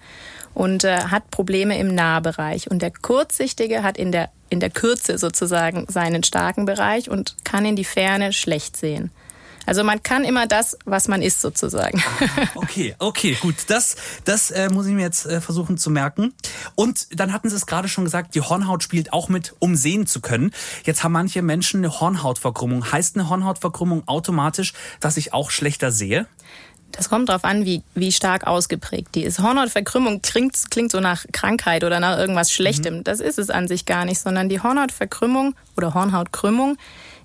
und 0.55 0.85
äh, 0.85 0.97
hat 0.97 1.31
Probleme 1.31 1.79
im 1.79 1.95
Nahbereich. 1.95 2.71
Und 2.71 2.83
der 2.83 2.93
Kurzsichtige 2.93 3.83
hat 3.83 3.99
in 3.99 4.13
der, 4.13 4.31
in 4.49 4.61
der 4.61 4.71
Kürze 4.71 5.19
sozusagen 5.19 5.87
seinen 5.89 6.23
starken 6.23 6.65
Bereich 6.67 7.11
und 7.11 7.37
kann 7.43 7.65
in 7.65 7.75
die 7.75 7.85
Ferne 7.85 8.33
schlecht 8.33 8.77
sehen. 8.77 9.11
Also 9.67 9.85
man 9.85 10.03
kann 10.03 10.25
immer 10.25 10.47
das, 10.47 10.79
was 10.85 11.09
man 11.09 11.23
ist, 11.23 11.41
sozusagen. 11.41 12.03
Okay, 12.55 12.95
okay, 12.99 13.37
gut. 13.41 13.55
Das, 13.69 13.97
das 14.25 14.51
äh, 14.51 14.69
muss 14.69 14.87
ich 14.87 14.93
mir 14.93 15.03
jetzt 15.03 15.27
äh, 15.27 15.41
versuchen 15.41 15.79
zu 15.79 15.91
merken. 15.91 16.33
Und 16.75 17.19
dann 17.19 17.33
hatten 17.33 17.49
Sie 17.49 17.57
es 17.57 17.67
gerade 17.67 17.89
schon 17.89 18.05
gesagt, 18.05 18.35
die 18.35 18.41
Hornhaut 18.41 18.83
spielt 18.83 19.13
auch 19.13 19.29
mit, 19.29 19.55
um 19.59 19.77
sehen 19.77 20.07
zu 20.07 20.21
können. 20.21 20.53
Jetzt 20.85 21.05
haben 21.05 21.13
manche 21.13 21.43
Menschen 21.43 21.81
eine 21.81 22.01
Hornhautverkrümmung. 22.01 22.91
Heißt 22.91 23.17
eine 23.17 23.29
Hornhautverkrümmung 23.29 24.07
automatisch, 24.07 24.73
dass 25.01 25.17
ich 25.17 25.33
auch 25.33 25.51
schlechter 25.51 25.91
sehe? 25.91 26.27
Das 26.97 27.09
kommt 27.09 27.29
darauf 27.29 27.45
an, 27.45 27.65
wie, 27.65 27.83
wie 27.95 28.13
stark 28.13 28.47
ausgeprägt 28.47 29.15
die 29.15 29.25
ist. 29.25 29.41
Hornhautverkrümmung 29.41 30.23
klingt, 30.23 30.71
klingt 30.71 30.93
so 30.93 31.01
nach 31.01 31.25
Krankheit 31.33 31.83
oder 31.83 31.99
nach 31.99 32.19
irgendwas 32.19 32.53
Schlechtem. 32.53 32.99
Mhm. 32.99 33.05
Das 33.05 33.21
ist 33.21 33.39
es 33.39 33.51
an 33.51 33.67
sich 33.67 33.85
gar 33.85 34.05
nicht, 34.05 34.21
sondern 34.21 34.49
die 34.49 34.61
Hornhautverkrümmung 34.61 35.57
oder 35.77 35.95
Hornhautkrümmung 35.95 36.77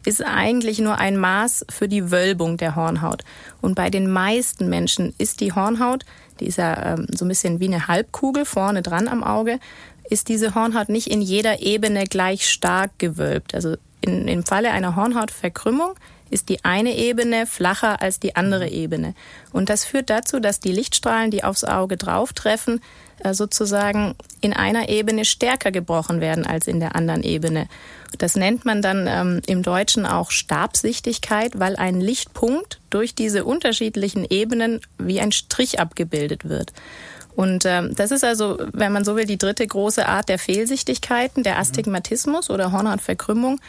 ist 0.05 0.23
eigentlich 0.23 0.79
nur 0.79 0.97
ein 0.97 1.17
Maß 1.17 1.65
für 1.69 1.87
die 1.87 2.11
Wölbung 2.11 2.57
der 2.57 2.75
Hornhaut. 2.75 3.23
Und 3.61 3.75
bei 3.75 3.89
den 3.89 4.09
meisten 4.09 4.69
Menschen 4.69 5.13
ist 5.17 5.41
die 5.41 5.53
Hornhaut, 5.53 6.05
die 6.39 6.47
ist 6.47 6.57
ja 6.57 6.93
ähm, 6.93 7.07
so 7.13 7.25
ein 7.25 7.27
bisschen 7.27 7.59
wie 7.59 7.67
eine 7.67 7.87
Halbkugel 7.87 8.45
vorne 8.45 8.81
dran 8.81 9.07
am 9.07 9.23
Auge, 9.23 9.59
ist 10.09 10.27
diese 10.27 10.55
Hornhaut 10.55 10.89
nicht 10.89 11.07
in 11.07 11.21
jeder 11.21 11.61
Ebene 11.61 12.05
gleich 12.05 12.49
stark 12.49 12.91
gewölbt. 12.97 13.53
Also 13.53 13.75
in, 14.01 14.27
im 14.27 14.43
Falle 14.43 14.71
einer 14.71 14.95
Hornhautverkrümmung 14.95 15.93
ist 16.29 16.49
die 16.49 16.63
eine 16.63 16.95
Ebene 16.95 17.45
flacher 17.45 18.01
als 18.01 18.19
die 18.19 18.35
andere 18.35 18.69
Ebene. 18.69 19.15
Und 19.51 19.69
das 19.69 19.85
führt 19.85 20.09
dazu, 20.09 20.39
dass 20.39 20.59
die 20.59 20.71
Lichtstrahlen, 20.71 21.31
die 21.31 21.43
aufs 21.43 21.63
Auge 21.63 21.97
drauftreffen, 21.97 22.81
äh, 23.23 23.33
sozusagen 23.33 24.15
in 24.41 24.53
einer 24.53 24.89
Ebene 24.89 25.25
stärker 25.25 25.71
gebrochen 25.71 26.21
werden 26.21 26.45
als 26.45 26.67
in 26.67 26.79
der 26.79 26.95
anderen 26.95 27.23
Ebene. 27.23 27.67
Das 28.17 28.35
nennt 28.35 28.65
man 28.65 28.81
dann 28.81 29.07
ähm, 29.07 29.41
im 29.45 29.61
Deutschen 29.63 30.05
auch 30.05 30.31
Stabsichtigkeit, 30.31 31.59
weil 31.59 31.75
ein 31.75 32.01
Lichtpunkt 32.01 32.79
durch 32.89 33.13
diese 33.13 33.45
unterschiedlichen 33.45 34.25
Ebenen 34.29 34.81
wie 34.97 35.19
ein 35.19 35.31
Strich 35.31 35.79
abgebildet 35.79 36.47
wird. 36.47 36.73
Und 37.35 37.65
ähm, 37.65 37.95
das 37.95 38.11
ist 38.11 38.23
also, 38.25 38.57
wenn 38.73 38.91
man 38.91 39.05
so 39.05 39.15
will, 39.15 39.25
die 39.25 39.37
dritte 39.37 39.65
große 39.65 40.05
Art 40.05 40.27
der 40.27 40.39
Fehlsichtigkeiten, 40.39 41.43
der 41.43 41.59
Astigmatismus 41.59 42.49
oder 42.49 42.71
Hornhautverkrümmung. 42.71 43.61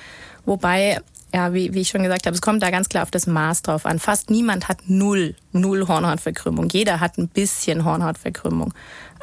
Wobei, 0.45 1.01
ja, 1.33 1.53
wie, 1.53 1.73
wie 1.73 1.83
ich 1.83 1.89
schon 1.89 2.03
gesagt 2.03 2.27
habe, 2.27 2.35
es 2.35 2.43
kommt 2.43 2.63
da 2.63 2.71
ganz 2.71 2.89
klar 2.89 3.05
auf 3.05 3.13
das 3.13 3.29
Maß 3.29 3.63
drauf 3.63 3.87
an. 3.87 4.01
Fast 4.01 4.31
niemand 4.31 4.69
hat 4.69 4.79
null, 4.87 5.37
null 5.53 5.87
Hornhautverkrümmung. 5.87 6.69
Jeder 6.71 6.99
hat 6.99 7.19
ein 7.19 7.29
bisschen 7.29 7.85
Hornhautverkrümmung. 7.85 8.75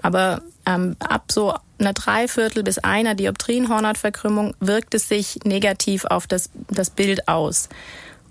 Aber 0.02 0.42
ähm, 0.66 0.96
ab 1.00 1.32
so 1.32 1.54
einer 1.80 1.94
Dreiviertel 1.94 2.64
bis 2.64 2.80
einer 2.80 3.16
Dioptrien 3.16 3.70
Hornhautverkrümmung 3.70 4.56
wirkt 4.60 4.94
es 4.94 5.08
sich 5.08 5.40
negativ 5.44 6.06
auf 6.06 6.28
das, 6.28 6.50
das 6.70 6.90
Bild 6.90 7.28
aus. 7.28 7.70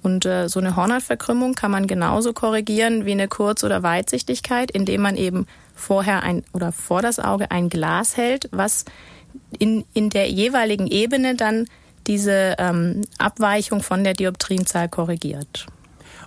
Und 0.03 0.25
äh, 0.25 0.49
so 0.49 0.61
eine 0.61 0.77
Hornhautverkrümmung 0.77 1.55
kann 1.55 1.71
man 1.71 1.87
genauso 1.87 2.33
korrigieren 2.33 3.07
wie 3.07 3.13
eine 3.13 3.29
Kurz- 3.29 3.65
oder 3.65 3.83
Weitsichtigkeit, 3.83 4.71
indem 4.71 5.03
man 5.03 5.17
eben 5.17 5.47
vorher 5.75 6.23
ein 6.23 6.45
oder 6.53 6.73
vor 6.73 7.03
das 7.03 7.19
Auge 7.19 7.51
ein 7.51 7.69
Glas 7.69 8.17
hält, 8.17 8.49
was 8.53 8.85
in, 9.59 9.85
in 9.95 10.11
der 10.11 10.31
jeweiligen 10.31 10.87
Ebene 10.87 11.35
dann 11.35 11.67
diese 12.07 12.55
ähm, 12.59 13.03
Abweichung 13.19 13.83
von 13.83 14.05
der 14.05 14.15
Dioptrienzahl 14.15 14.89
korrigiert. 14.89 15.67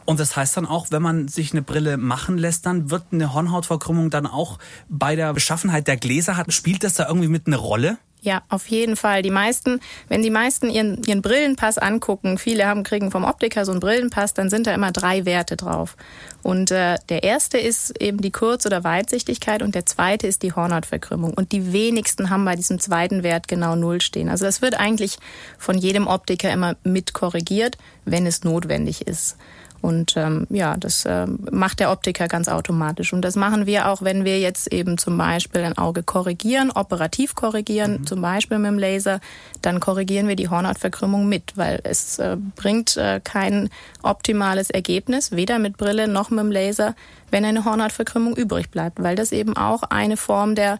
Und 0.09 0.19
das 0.19 0.35
heißt 0.35 0.57
dann 0.57 0.65
auch, 0.65 0.87
wenn 0.89 1.03
man 1.03 1.27
sich 1.27 1.51
eine 1.51 1.61
Brille 1.61 1.95
machen 1.97 2.39
lässt, 2.39 2.65
dann 2.65 2.89
wird 2.89 3.03
eine 3.11 3.31
Hornhautverkrümmung 3.31 4.09
dann 4.09 4.25
auch 4.25 4.57
bei 4.87 5.15
der 5.15 5.35
Beschaffenheit 5.35 5.87
der 5.87 5.97
Gläser 5.97 6.35
hat, 6.35 6.51
spielt 6.51 6.83
das 6.83 6.95
da 6.95 7.07
irgendwie 7.07 7.27
mit 7.27 7.45
eine 7.45 7.57
Rolle? 7.57 7.99
Ja, 8.19 8.41
auf 8.49 8.65
jeden 8.69 8.95
Fall. 8.95 9.21
Die 9.21 9.29
meisten, 9.29 9.79
wenn 10.07 10.23
die 10.23 10.31
meisten 10.31 10.71
ihren, 10.71 11.03
ihren 11.03 11.21
Brillenpass 11.21 11.77
angucken, 11.77 12.39
viele 12.39 12.65
haben 12.65 12.81
kriegen 12.81 13.11
vom 13.11 13.23
Optiker 13.23 13.65
so 13.65 13.71
einen 13.71 13.81
Brillenpass, 13.81 14.33
dann 14.33 14.49
sind 14.49 14.65
da 14.65 14.73
immer 14.73 14.91
drei 14.91 15.25
Werte 15.25 15.55
drauf. 15.55 15.95
Und 16.41 16.71
äh, 16.71 16.95
der 17.09 17.21
erste 17.21 17.59
ist 17.59 18.01
eben 18.01 18.19
die 18.19 18.31
Kurz- 18.31 18.65
oder 18.65 18.83
Weitsichtigkeit 18.83 19.61
und 19.61 19.75
der 19.75 19.85
zweite 19.85 20.25
ist 20.25 20.41
die 20.41 20.53
Hornhautverkrümmung. 20.53 21.35
Und 21.35 21.51
die 21.51 21.71
wenigsten 21.71 22.31
haben 22.31 22.45
bei 22.45 22.55
diesem 22.55 22.79
zweiten 22.79 23.21
Wert 23.21 23.47
genau 23.47 23.75
null 23.75 24.01
stehen. 24.01 24.27
Also 24.27 24.45
das 24.45 24.63
wird 24.63 24.73
eigentlich 24.73 25.19
von 25.59 25.77
jedem 25.77 26.07
Optiker 26.07 26.51
immer 26.51 26.77
mit 26.83 27.13
korrigiert, 27.13 27.77
wenn 28.05 28.25
es 28.25 28.43
notwendig 28.43 29.07
ist. 29.07 29.37
Und 29.81 30.15
ähm, 30.17 30.45
ja, 30.49 30.75
das 30.77 31.05
äh, 31.05 31.25
macht 31.25 31.79
der 31.79 31.91
Optiker 31.91 32.27
ganz 32.27 32.49
automatisch. 32.49 33.13
Und 33.13 33.21
das 33.21 33.35
machen 33.35 33.65
wir 33.65 33.89
auch, 33.89 34.01
wenn 34.01 34.25
wir 34.25 34.39
jetzt 34.39 34.73
eben 34.73 34.97
zum 34.97 35.17
Beispiel 35.17 35.61
ein 35.61 35.77
Auge 35.77 36.03
korrigieren, 36.03 36.71
operativ 36.71 37.35
korrigieren, 37.35 37.99
mhm. 37.99 38.07
zum 38.07 38.21
Beispiel 38.21 38.59
mit 38.59 38.71
dem 38.71 38.79
Laser, 38.79 39.19
dann 39.61 39.79
korrigieren 39.79 40.27
wir 40.27 40.35
die 40.35 40.49
Hornhautverkrümmung 40.49 41.29
mit, 41.29 41.53
weil 41.55 41.79
es 41.83 42.19
äh, 42.19 42.37
bringt 42.55 42.97
äh, 42.97 43.21
kein 43.23 43.69
optimales 44.03 44.69
Ergebnis, 44.69 45.31
weder 45.31 45.59
mit 45.59 45.77
Brille 45.77 46.07
noch 46.07 46.29
mit 46.29 46.39
dem 46.39 46.51
Laser, 46.51 46.95
wenn 47.31 47.45
eine 47.45 47.63
Hornhautverkrümmung 47.63 48.35
übrig 48.35 48.71
bleibt, 48.71 49.01
weil 49.01 49.15
das 49.15 49.31
eben 49.31 49.55
auch 49.55 49.83
eine 49.83 50.17
Form 50.17 50.55
der 50.55 50.79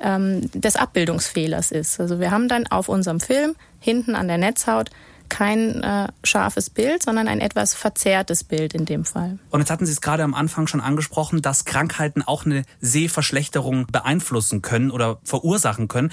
ähm, 0.00 0.50
des 0.52 0.76
Abbildungsfehlers 0.76 1.72
ist. 1.72 2.00
Also 2.00 2.20
wir 2.20 2.30
haben 2.30 2.48
dann 2.48 2.66
auf 2.66 2.88
unserem 2.88 3.20
Film 3.20 3.54
hinten 3.80 4.14
an 4.14 4.28
der 4.28 4.38
Netzhaut 4.38 4.90
kein 5.28 5.82
äh, 5.82 6.08
scharfes 6.24 6.70
Bild, 6.70 7.02
sondern 7.02 7.28
ein 7.28 7.40
etwas 7.40 7.74
verzerrtes 7.74 8.44
Bild 8.44 8.74
in 8.74 8.84
dem 8.84 9.04
Fall. 9.04 9.38
Und 9.50 9.60
jetzt 9.60 9.70
hatten 9.70 9.86
Sie 9.86 9.92
es 9.92 10.00
gerade 10.00 10.22
am 10.22 10.34
Anfang 10.34 10.66
schon 10.66 10.80
angesprochen, 10.80 11.42
dass 11.42 11.64
Krankheiten 11.64 12.22
auch 12.22 12.46
eine 12.46 12.64
Sehverschlechterung 12.80 13.86
beeinflussen 13.86 14.62
können 14.62 14.90
oder 14.90 15.18
verursachen 15.24 15.88
können. 15.88 16.12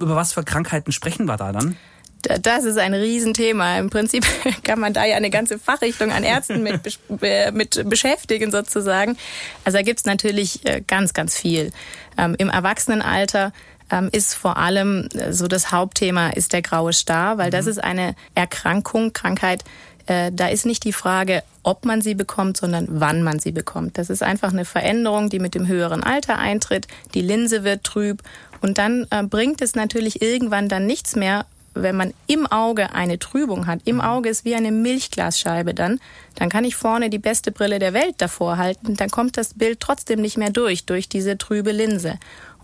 Über 0.00 0.16
was 0.16 0.32
für 0.32 0.44
Krankheiten 0.44 0.92
sprechen 0.92 1.26
wir 1.26 1.36
da 1.36 1.52
dann? 1.52 1.76
Das 2.22 2.64
ist 2.64 2.78
ein 2.78 2.94
Riesenthema. 2.94 3.78
Im 3.78 3.90
Prinzip 3.90 4.26
kann 4.64 4.80
man 4.80 4.92
da 4.92 5.04
ja 5.04 5.16
eine 5.16 5.30
ganze 5.30 5.58
Fachrichtung 5.58 6.10
an 6.10 6.24
Ärzten 6.24 6.62
mit, 6.62 6.98
mit 7.52 7.88
beschäftigen 7.88 8.50
sozusagen. 8.50 9.16
Also 9.64 9.78
da 9.78 9.82
gibt's 9.82 10.04
natürlich 10.04 10.66
äh, 10.66 10.82
ganz, 10.86 11.14
ganz 11.14 11.36
viel. 11.36 11.72
Ähm, 12.16 12.34
Im 12.38 12.50
Erwachsenenalter 12.50 13.52
ähm, 13.90 14.08
ist 14.12 14.34
vor 14.34 14.56
allem 14.56 15.08
äh, 15.14 15.32
so 15.32 15.48
das 15.48 15.72
Hauptthema 15.72 16.28
ist 16.28 16.52
der 16.52 16.62
graue 16.62 16.92
Star, 16.92 17.38
weil 17.38 17.48
mhm. 17.48 17.52
das 17.52 17.66
ist 17.66 17.82
eine 17.82 18.14
Erkrankung, 18.34 19.12
Krankheit, 19.12 19.64
äh, 20.06 20.32
da 20.32 20.48
ist 20.48 20.66
nicht 20.66 20.84
die 20.84 20.92
Frage, 20.92 21.42
ob 21.62 21.84
man 21.84 22.00
sie 22.00 22.14
bekommt, 22.14 22.56
sondern 22.56 22.86
wann 22.88 23.22
man 23.22 23.38
sie 23.38 23.52
bekommt. 23.52 23.98
Das 23.98 24.10
ist 24.10 24.22
einfach 24.22 24.52
eine 24.52 24.64
Veränderung, 24.64 25.28
die 25.28 25.38
mit 25.38 25.54
dem 25.54 25.68
höheren 25.68 26.02
Alter 26.02 26.38
eintritt. 26.38 26.86
Die 27.14 27.20
Linse 27.20 27.62
wird 27.62 27.84
trüb 27.84 28.22
und 28.62 28.78
dann 28.78 29.06
äh, 29.10 29.22
bringt 29.22 29.60
es 29.60 29.74
natürlich 29.74 30.22
irgendwann 30.22 30.68
dann 30.68 30.86
nichts 30.86 31.14
mehr, 31.14 31.44
wenn 31.74 31.96
man 31.96 32.14
im 32.26 32.46
Auge 32.46 32.94
eine 32.94 33.18
Trübung 33.18 33.66
hat. 33.66 33.80
Im 33.84 33.96
mhm. 33.96 34.00
Auge 34.00 34.30
ist 34.30 34.44
wie 34.44 34.54
eine 34.54 34.72
Milchglasscheibe 34.72 35.74
dann. 35.74 36.00
Dann 36.34 36.48
kann 36.48 36.64
ich 36.64 36.74
vorne 36.74 37.10
die 37.10 37.18
beste 37.18 37.52
Brille 37.52 37.78
der 37.78 37.92
Welt 37.92 38.14
davor 38.18 38.56
halten. 38.56 38.94
Dann 38.94 39.10
kommt 39.10 39.36
das 39.36 39.54
Bild 39.54 39.80
trotzdem 39.80 40.20
nicht 40.20 40.38
mehr 40.38 40.50
durch, 40.50 40.86
durch 40.86 41.08
diese 41.08 41.36
trübe 41.36 41.72
Linse. 41.72 42.18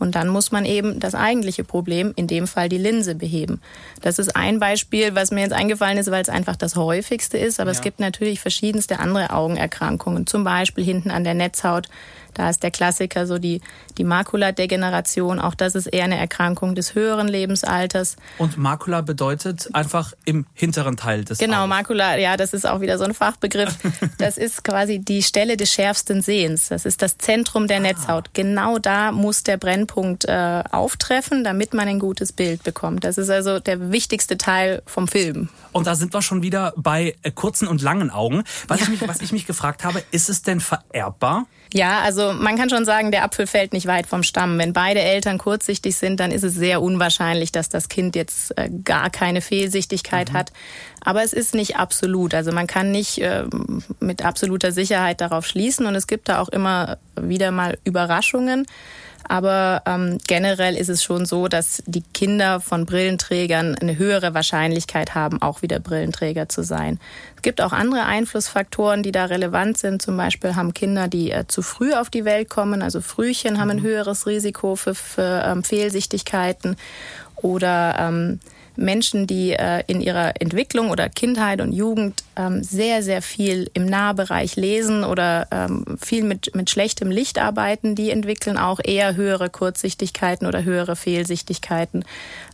Und 0.04 0.14
dann 0.14 0.28
muss 0.28 0.52
man 0.52 0.66
eben 0.66 1.00
das 1.00 1.14
eigentliche 1.14 1.64
Problem, 1.64 2.12
in 2.14 2.26
dem 2.26 2.46
Fall 2.46 2.68
die 2.68 2.76
Linse, 2.76 3.14
beheben. 3.14 3.62
Das 4.02 4.18
ist 4.18 4.36
ein 4.36 4.60
Beispiel, 4.60 5.14
was 5.14 5.30
mir 5.30 5.40
jetzt 5.40 5.54
eingefallen 5.54 5.96
ist, 5.96 6.10
weil 6.10 6.20
es 6.20 6.28
einfach 6.28 6.56
das 6.56 6.76
häufigste 6.76 7.38
ist. 7.38 7.58
Aber 7.58 7.70
ja. 7.70 7.76
es 7.76 7.80
gibt 7.80 8.00
natürlich 8.00 8.40
verschiedenste 8.40 8.98
andere 8.98 9.32
Augenerkrankungen. 9.32 10.26
Zum 10.26 10.44
Beispiel 10.44 10.84
hinten 10.84 11.10
an 11.10 11.24
der 11.24 11.32
Netzhaut 11.32 11.88
da 12.34 12.50
ist 12.50 12.62
der 12.62 12.70
Klassiker 12.70 13.26
so 13.26 13.38
die, 13.38 13.60
die 13.98 14.04
Makuladegeneration. 14.04 15.40
Auch 15.40 15.54
das 15.54 15.74
ist 15.74 15.86
eher 15.86 16.04
eine 16.04 16.18
Erkrankung 16.18 16.74
des 16.74 16.94
höheren 16.94 17.28
Lebensalters. 17.28 18.16
Und 18.38 18.58
Makula 18.58 19.00
bedeutet 19.00 19.70
einfach 19.74 20.12
im 20.24 20.46
hinteren 20.54 20.96
Teil 20.96 21.24
des 21.24 21.38
Genau, 21.38 21.64
Auges. 21.64 21.68
Makula, 21.70 22.16
ja, 22.16 22.36
das 22.36 22.52
ist 22.52 22.66
auch 22.66 22.80
wieder 22.80 22.98
so 22.98 23.04
ein 23.04 23.14
Fachbegriff. 23.14 23.76
Das 24.18 24.38
ist 24.38 24.64
quasi 24.64 25.00
die 25.00 25.22
Stelle 25.22 25.56
des 25.56 25.72
schärfsten 25.72 26.22
Sehens. 26.22 26.68
Das 26.68 26.84
ist 26.84 27.02
das 27.02 27.18
Zentrum 27.18 27.66
der 27.66 27.78
ah. 27.78 27.80
Netzhaut. 27.80 28.30
Genau 28.32 28.78
da 28.78 29.12
muss 29.12 29.42
der 29.42 29.56
Brennpunkt 29.56 30.24
äh, 30.26 30.62
auftreffen, 30.70 31.44
damit 31.44 31.74
man 31.74 31.88
ein 31.88 31.98
gutes 31.98 32.32
Bild 32.32 32.62
bekommt. 32.62 33.04
Das 33.04 33.18
ist 33.18 33.30
also 33.30 33.58
der 33.60 33.92
wichtigste 33.92 34.38
Teil 34.38 34.82
vom 34.86 35.08
Film. 35.08 35.48
Und 35.72 35.86
da 35.86 35.94
sind 35.94 36.14
wir 36.14 36.22
schon 36.22 36.42
wieder 36.42 36.72
bei 36.76 37.16
äh, 37.22 37.30
kurzen 37.30 37.68
und 37.68 37.82
langen 37.82 38.10
Augen. 38.10 38.44
Was, 38.68 38.82
ich 38.82 38.88
mich, 38.88 39.06
was 39.06 39.20
ich 39.20 39.32
mich 39.32 39.46
gefragt 39.46 39.84
habe, 39.84 40.02
ist 40.10 40.28
es 40.28 40.42
denn 40.42 40.60
vererbbar? 40.60 41.46
Ja, 41.74 42.02
also 42.02 42.32
man 42.32 42.56
kann 42.56 42.70
schon 42.70 42.84
sagen, 42.84 43.10
der 43.10 43.24
Apfel 43.24 43.48
fällt 43.48 43.72
nicht 43.72 43.86
weit 43.86 44.06
vom 44.06 44.22
Stamm. 44.22 44.58
Wenn 44.58 44.72
beide 44.72 45.00
Eltern 45.00 45.38
kurzsichtig 45.38 45.96
sind, 45.96 46.20
dann 46.20 46.30
ist 46.30 46.44
es 46.44 46.54
sehr 46.54 46.80
unwahrscheinlich, 46.80 47.50
dass 47.50 47.68
das 47.68 47.88
Kind 47.88 48.14
jetzt 48.14 48.56
äh, 48.56 48.70
gar 48.84 49.10
keine 49.10 49.40
Fehlsichtigkeit 49.40 50.30
mhm. 50.30 50.36
hat. 50.36 50.52
Aber 51.00 51.24
es 51.24 51.32
ist 51.32 51.52
nicht 51.52 51.76
absolut. 51.76 52.32
Also 52.32 52.52
man 52.52 52.68
kann 52.68 52.92
nicht 52.92 53.18
äh, 53.18 53.42
mit 53.98 54.24
absoluter 54.24 54.70
Sicherheit 54.70 55.20
darauf 55.20 55.46
schließen. 55.46 55.86
Und 55.86 55.96
es 55.96 56.06
gibt 56.06 56.28
da 56.28 56.38
auch 56.38 56.48
immer 56.48 56.98
wieder 57.20 57.50
mal 57.50 57.76
Überraschungen. 57.82 58.66
Aber 59.28 59.82
ähm, 59.86 60.18
generell 60.26 60.76
ist 60.76 60.88
es 60.88 61.02
schon 61.02 61.26
so, 61.26 61.48
dass 61.48 61.82
die 61.86 62.02
Kinder 62.02 62.60
von 62.60 62.86
Brillenträgern 62.86 63.74
eine 63.74 63.98
höhere 63.98 64.34
Wahrscheinlichkeit 64.34 65.14
haben, 65.14 65.40
auch 65.40 65.62
wieder 65.62 65.80
Brillenträger 65.80 66.48
zu 66.48 66.62
sein. 66.62 67.00
Es 67.36 67.42
gibt 67.42 67.60
auch 67.60 67.72
andere 67.72 68.04
Einflussfaktoren, 68.04 69.02
die 69.02 69.12
da 69.12 69.24
relevant 69.26 69.78
sind. 69.78 70.02
Zum 70.02 70.16
Beispiel 70.16 70.56
haben 70.56 70.74
Kinder, 70.74 71.08
die 71.08 71.30
äh, 71.30 71.46
zu 71.46 71.62
früh 71.62 71.94
auf 71.94 72.10
die 72.10 72.24
Welt 72.24 72.50
kommen, 72.50 72.82
also 72.82 73.00
Frühchen, 73.00 73.58
haben 73.58 73.70
ein 73.70 73.78
mhm. 73.78 73.84
höheres 73.84 74.26
Risiko 74.26 74.76
für, 74.76 74.94
für 74.94 75.44
ähm, 75.46 75.64
Fehlsichtigkeiten. 75.64 76.76
Oder 77.36 77.96
ähm, 77.98 78.40
Menschen, 78.76 79.26
die 79.26 79.52
äh, 79.52 79.82
in 79.86 80.00
ihrer 80.00 80.40
Entwicklung 80.40 80.90
oder 80.90 81.08
Kindheit 81.08 81.60
und 81.60 81.72
Jugend 81.72 82.24
ähm, 82.36 82.62
sehr, 82.62 83.02
sehr 83.02 83.22
viel 83.22 83.70
im 83.74 83.86
Nahbereich 83.86 84.56
lesen 84.56 85.04
oder 85.04 85.46
ähm, 85.50 85.84
viel 86.00 86.24
mit, 86.24 86.54
mit 86.54 86.70
schlechtem 86.70 87.10
Licht 87.10 87.38
arbeiten, 87.38 87.94
die 87.94 88.10
entwickeln 88.10 88.58
auch 88.58 88.80
eher 88.82 89.16
höhere 89.16 89.50
Kurzsichtigkeiten 89.50 90.46
oder 90.46 90.64
höhere 90.64 90.96
Fehlsichtigkeiten. 90.96 92.04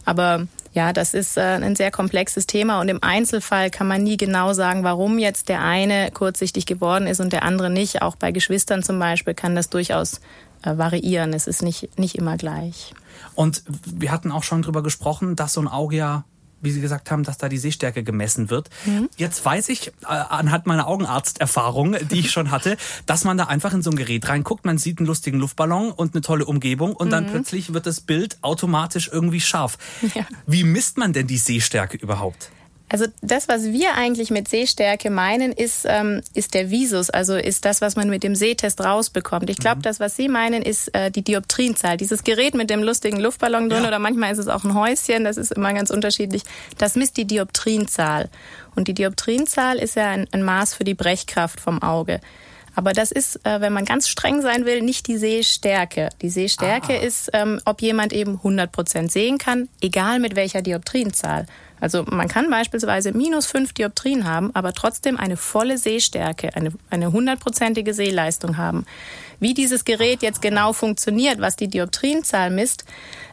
Aber 0.04 0.46
ja, 0.72 0.92
das 0.92 1.14
ist 1.14 1.36
äh, 1.36 1.40
ein 1.40 1.74
sehr 1.74 1.90
komplexes 1.90 2.46
Thema 2.46 2.80
und 2.80 2.88
im 2.88 3.02
Einzelfall 3.02 3.70
kann 3.70 3.88
man 3.88 4.04
nie 4.04 4.16
genau 4.16 4.52
sagen, 4.52 4.84
warum 4.84 5.18
jetzt 5.18 5.48
der 5.48 5.62
eine 5.62 6.10
kurzsichtig 6.12 6.66
geworden 6.66 7.06
ist 7.06 7.20
und 7.20 7.32
der 7.32 7.42
andere 7.42 7.70
nicht. 7.70 8.02
Auch 8.02 8.16
bei 8.16 8.30
Geschwistern 8.30 8.82
zum 8.82 8.98
Beispiel 8.98 9.34
kann 9.34 9.56
das 9.56 9.68
durchaus 9.68 10.20
äh, 10.62 10.76
variieren. 10.76 11.32
Es 11.32 11.46
ist 11.46 11.62
nicht, 11.62 11.98
nicht 11.98 12.16
immer 12.16 12.36
gleich. 12.36 12.92
Und 13.34 13.62
wir 13.86 14.12
hatten 14.12 14.32
auch 14.32 14.42
schon 14.42 14.62
drüber 14.62 14.82
gesprochen, 14.82 15.36
dass 15.36 15.54
so 15.54 15.60
ein 15.60 15.68
Auge 15.68 15.96
ja 15.96 16.24
wie 16.60 16.70
Sie 16.70 16.80
gesagt 16.80 17.10
haben, 17.10 17.24
dass 17.24 17.38
da 17.38 17.48
die 17.48 17.58
Sehstärke 17.58 18.02
gemessen 18.02 18.50
wird. 18.50 18.68
Mhm. 18.84 19.08
Jetzt 19.16 19.44
weiß 19.44 19.68
ich 19.68 19.88
äh, 19.88 20.06
anhand 20.06 20.66
meiner 20.66 20.86
Augenarzterfahrung, 20.86 21.96
die 22.10 22.20
ich 22.20 22.30
schon 22.30 22.50
hatte, 22.50 22.76
dass 23.06 23.24
man 23.24 23.38
da 23.38 23.44
einfach 23.44 23.72
in 23.72 23.82
so 23.82 23.90
ein 23.90 23.96
Gerät 23.96 24.28
reinguckt, 24.28 24.64
man 24.64 24.78
sieht 24.78 24.98
einen 24.98 25.06
lustigen 25.06 25.38
Luftballon 25.38 25.90
und 25.90 26.14
eine 26.14 26.22
tolle 26.22 26.44
Umgebung 26.44 26.94
und 26.94 27.08
mhm. 27.08 27.12
dann 27.12 27.26
plötzlich 27.26 27.72
wird 27.72 27.86
das 27.86 28.00
Bild 28.00 28.38
automatisch 28.42 29.08
irgendwie 29.12 29.40
scharf. 29.40 29.78
Ja. 30.14 30.26
Wie 30.46 30.64
misst 30.64 30.98
man 30.98 31.12
denn 31.12 31.26
die 31.26 31.38
Sehstärke 31.38 31.96
überhaupt? 31.96 32.50
Also 32.92 33.06
das, 33.22 33.46
was 33.46 33.66
wir 33.66 33.94
eigentlich 33.94 34.30
mit 34.30 34.48
Sehstärke 34.48 35.10
meinen, 35.10 35.52
ist, 35.52 35.86
ähm, 35.88 36.22
ist 36.34 36.54
der 36.54 36.70
Visus, 36.70 37.08
also 37.08 37.36
ist 37.36 37.64
das, 37.64 37.80
was 37.80 37.94
man 37.94 38.10
mit 38.10 38.24
dem 38.24 38.34
Sehtest 38.34 38.80
rausbekommt. 38.80 39.48
Ich 39.48 39.58
glaube, 39.58 39.76
mhm. 39.76 39.82
das, 39.82 40.00
was 40.00 40.16
Sie 40.16 40.26
meinen, 40.26 40.62
ist 40.62 40.92
äh, 40.92 41.12
die 41.12 41.22
Dioptrienzahl. 41.22 41.96
Dieses 41.96 42.24
Gerät 42.24 42.54
mit 42.54 42.68
dem 42.68 42.82
lustigen 42.82 43.20
Luftballon 43.20 43.70
drin 43.70 43.84
ja. 43.84 43.88
oder 43.88 44.00
manchmal 44.00 44.32
ist 44.32 44.38
es 44.38 44.48
auch 44.48 44.64
ein 44.64 44.74
Häuschen, 44.74 45.22
das 45.22 45.36
ist 45.36 45.52
immer 45.52 45.72
ganz 45.72 45.90
unterschiedlich. 45.90 46.42
Das 46.78 46.96
misst 46.96 47.16
die 47.16 47.26
Dioptrienzahl. 47.26 48.28
Und 48.74 48.88
die 48.88 48.94
Dioptrienzahl 48.94 49.78
ist 49.78 49.94
ja 49.94 50.10
ein, 50.10 50.26
ein 50.32 50.42
Maß 50.42 50.74
für 50.74 50.84
die 50.84 50.94
Brechkraft 50.94 51.60
vom 51.60 51.82
Auge. 51.82 52.20
Aber 52.74 52.92
das 52.92 53.12
ist, 53.12 53.36
äh, 53.46 53.60
wenn 53.60 53.72
man 53.72 53.84
ganz 53.84 54.08
streng 54.08 54.42
sein 54.42 54.64
will, 54.64 54.82
nicht 54.82 55.06
die 55.06 55.16
Sehstärke. 55.16 56.08
Die 56.22 56.30
Sehstärke 56.30 56.94
ah. 56.94 57.04
ist, 57.04 57.30
ähm, 57.34 57.60
ob 57.66 57.82
jemand 57.82 58.12
eben 58.12 58.36
100 58.36 58.72
Prozent 58.72 59.12
sehen 59.12 59.38
kann, 59.38 59.68
egal 59.80 60.18
mit 60.18 60.34
welcher 60.34 60.62
Dioptrienzahl. 60.62 61.46
Also 61.80 62.04
man 62.04 62.28
kann 62.28 62.50
beispielsweise 62.50 63.12
minus 63.12 63.46
fünf 63.46 63.72
Dioptrien 63.72 64.24
haben, 64.24 64.54
aber 64.54 64.72
trotzdem 64.72 65.16
eine 65.18 65.36
volle 65.36 65.78
Sehstärke, 65.78 66.54
eine, 66.54 66.72
eine 66.90 67.12
hundertprozentige 67.12 67.94
Sehleistung 67.94 68.56
haben. 68.56 68.84
Wie 69.40 69.54
dieses 69.54 69.84
Gerät 69.84 70.22
jetzt 70.22 70.42
genau 70.42 70.72
funktioniert, 70.72 71.40
was 71.40 71.56
die 71.56 71.68
Dioptrienzahl 71.68 72.50
misst, 72.50 72.84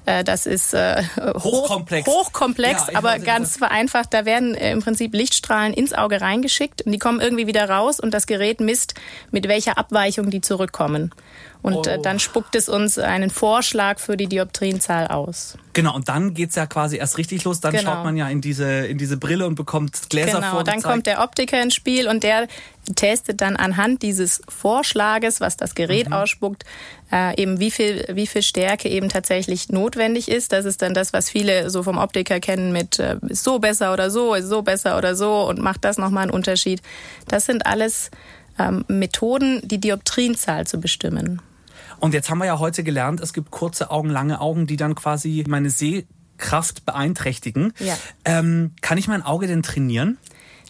äh, 0.08 0.24
das 0.24 0.46
ist 0.46 0.74
äh, 0.74 1.04
hochkomplex, 1.18 2.08
hochkomplex 2.08 2.88
ja, 2.92 2.98
aber 2.98 3.20
ganz 3.20 3.58
vereinfacht. 3.58 4.14
Da 4.14 4.26
werden 4.26 4.56
äh, 4.56 4.72
im 4.72 4.82
Prinzip 4.82 5.14
Lichtstrahlen 5.14 5.74
ins 5.74 5.94
Auge 5.94 6.22
reingeschickt 6.22 6.82
und 6.84 6.94
die 6.94 6.98
kommen 6.98 7.20
irgendwie 7.20 7.46
wieder 7.46 7.70
raus 7.70 8.00
und 8.00 8.14
das 8.14 8.26
Gerät 8.26 8.62
misst, 8.62 8.94
mit 9.32 9.50
welcher 9.50 9.78
Abweichung 9.78 10.30
die 10.30 10.40
zurückkommen. 10.40 11.14
Und 11.62 11.88
äh, 11.88 11.98
oh. 12.00 12.02
dann 12.02 12.20
spuckt 12.20 12.56
es 12.56 12.70
uns 12.70 12.98
einen 12.98 13.30
Vorschlag 13.30 14.00
für 14.00 14.16
die 14.16 14.28
Dioptrienzahl 14.28 15.08
aus. 15.08 15.58
Genau, 15.74 15.94
und 15.94 16.08
dann 16.08 16.34
geht's 16.34 16.56
ja 16.56 16.66
quasi 16.68 16.98
erst 16.98 17.18
richtig 17.18 17.44
los. 17.44 17.60
Dann 17.60 17.74
genau. 17.74 17.96
schaut 17.96 18.04
man 18.06 18.16
ja 18.16 18.30
in 18.30 18.40
diese, 18.40 18.88
in 18.88 18.98
diese 18.98 19.18
Brille 19.18 19.46
und 19.46 19.56
bekommt 19.56 20.10
Gläser 20.10 20.40
genau, 20.40 20.52
vorgezeigt. 20.52 20.86
dann 20.86 20.92
kommt 20.92 21.08
der 21.08 21.22
Optiker 21.22 21.62
ins 21.62 21.76
Spiel 21.76 22.08
und 22.08 22.24
der 22.24 22.48
testet 22.96 23.42
dann 23.42 23.56
anhand 23.56 24.02
dieses 24.02 24.42
Vorschlages, 24.48 25.42
was 25.42 25.58
das 25.58 25.76
Gerät 25.76 26.08
mhm. 26.08 26.14
ausspuckt, 26.14 26.64
äh, 27.12 27.40
eben 27.42 27.60
wie 27.60 27.72
viel, 27.72 28.06
wie 28.12 28.28
viel 28.28 28.42
Stärke 28.42 28.90
eben 28.90 29.10
tatsächlich 29.10 29.70
notwendig 29.70 30.30
ist. 30.30 30.52
Das 30.52 30.66
ist 30.66 30.82
dann 30.82 30.94
das, 30.94 31.14
was 31.14 31.30
viele 31.30 31.70
so 31.70 31.84
vom 31.84 31.98
Optiker 31.98 32.40
kennen 32.40 32.72
mit 32.72 33.00
äh, 33.00 33.18
ist 33.28 33.44
so 33.44 33.60
besser 33.60 33.94
oder 33.94 34.10
so, 34.10 34.34
ist 34.34 34.48
so 34.48 34.62
besser 34.62 34.98
oder 34.98 35.16
so 35.16 35.48
und 35.48 35.60
macht 35.60 35.84
das 35.84 35.98
nochmal 35.98 36.24
einen 36.24 36.32
Unterschied. 36.32 36.82
Das 37.28 37.46
sind 37.46 37.66
alles 37.66 38.12
ähm, 38.60 38.86
Methoden, 38.88 39.62
die 39.64 39.80
Dioptrienzahl 39.80 40.66
zu 40.68 40.80
bestimmen. 40.80 41.42
Und 42.00 42.14
jetzt 42.14 42.30
haben 42.30 42.38
wir 42.38 42.46
ja 42.46 42.60
heute 42.60 42.84
gelernt, 42.84 43.20
es 43.22 43.34
gibt 43.34 43.52
kurze 43.52 43.90
Augen, 43.92 44.10
lange 44.10 44.40
Augen, 44.40 44.68
die 44.68 44.78
dann 44.78 44.96
quasi 44.96 45.44
meine 45.48 45.70
Sehkraft 45.70 46.86
beeinträchtigen. 46.86 47.74
Ja. 47.80 47.98
Ähm, 48.24 48.74
kann 48.82 48.98
ich 48.98 49.08
mein 49.08 49.24
Auge 49.24 49.48
denn 49.48 49.64
trainieren? 49.64 50.18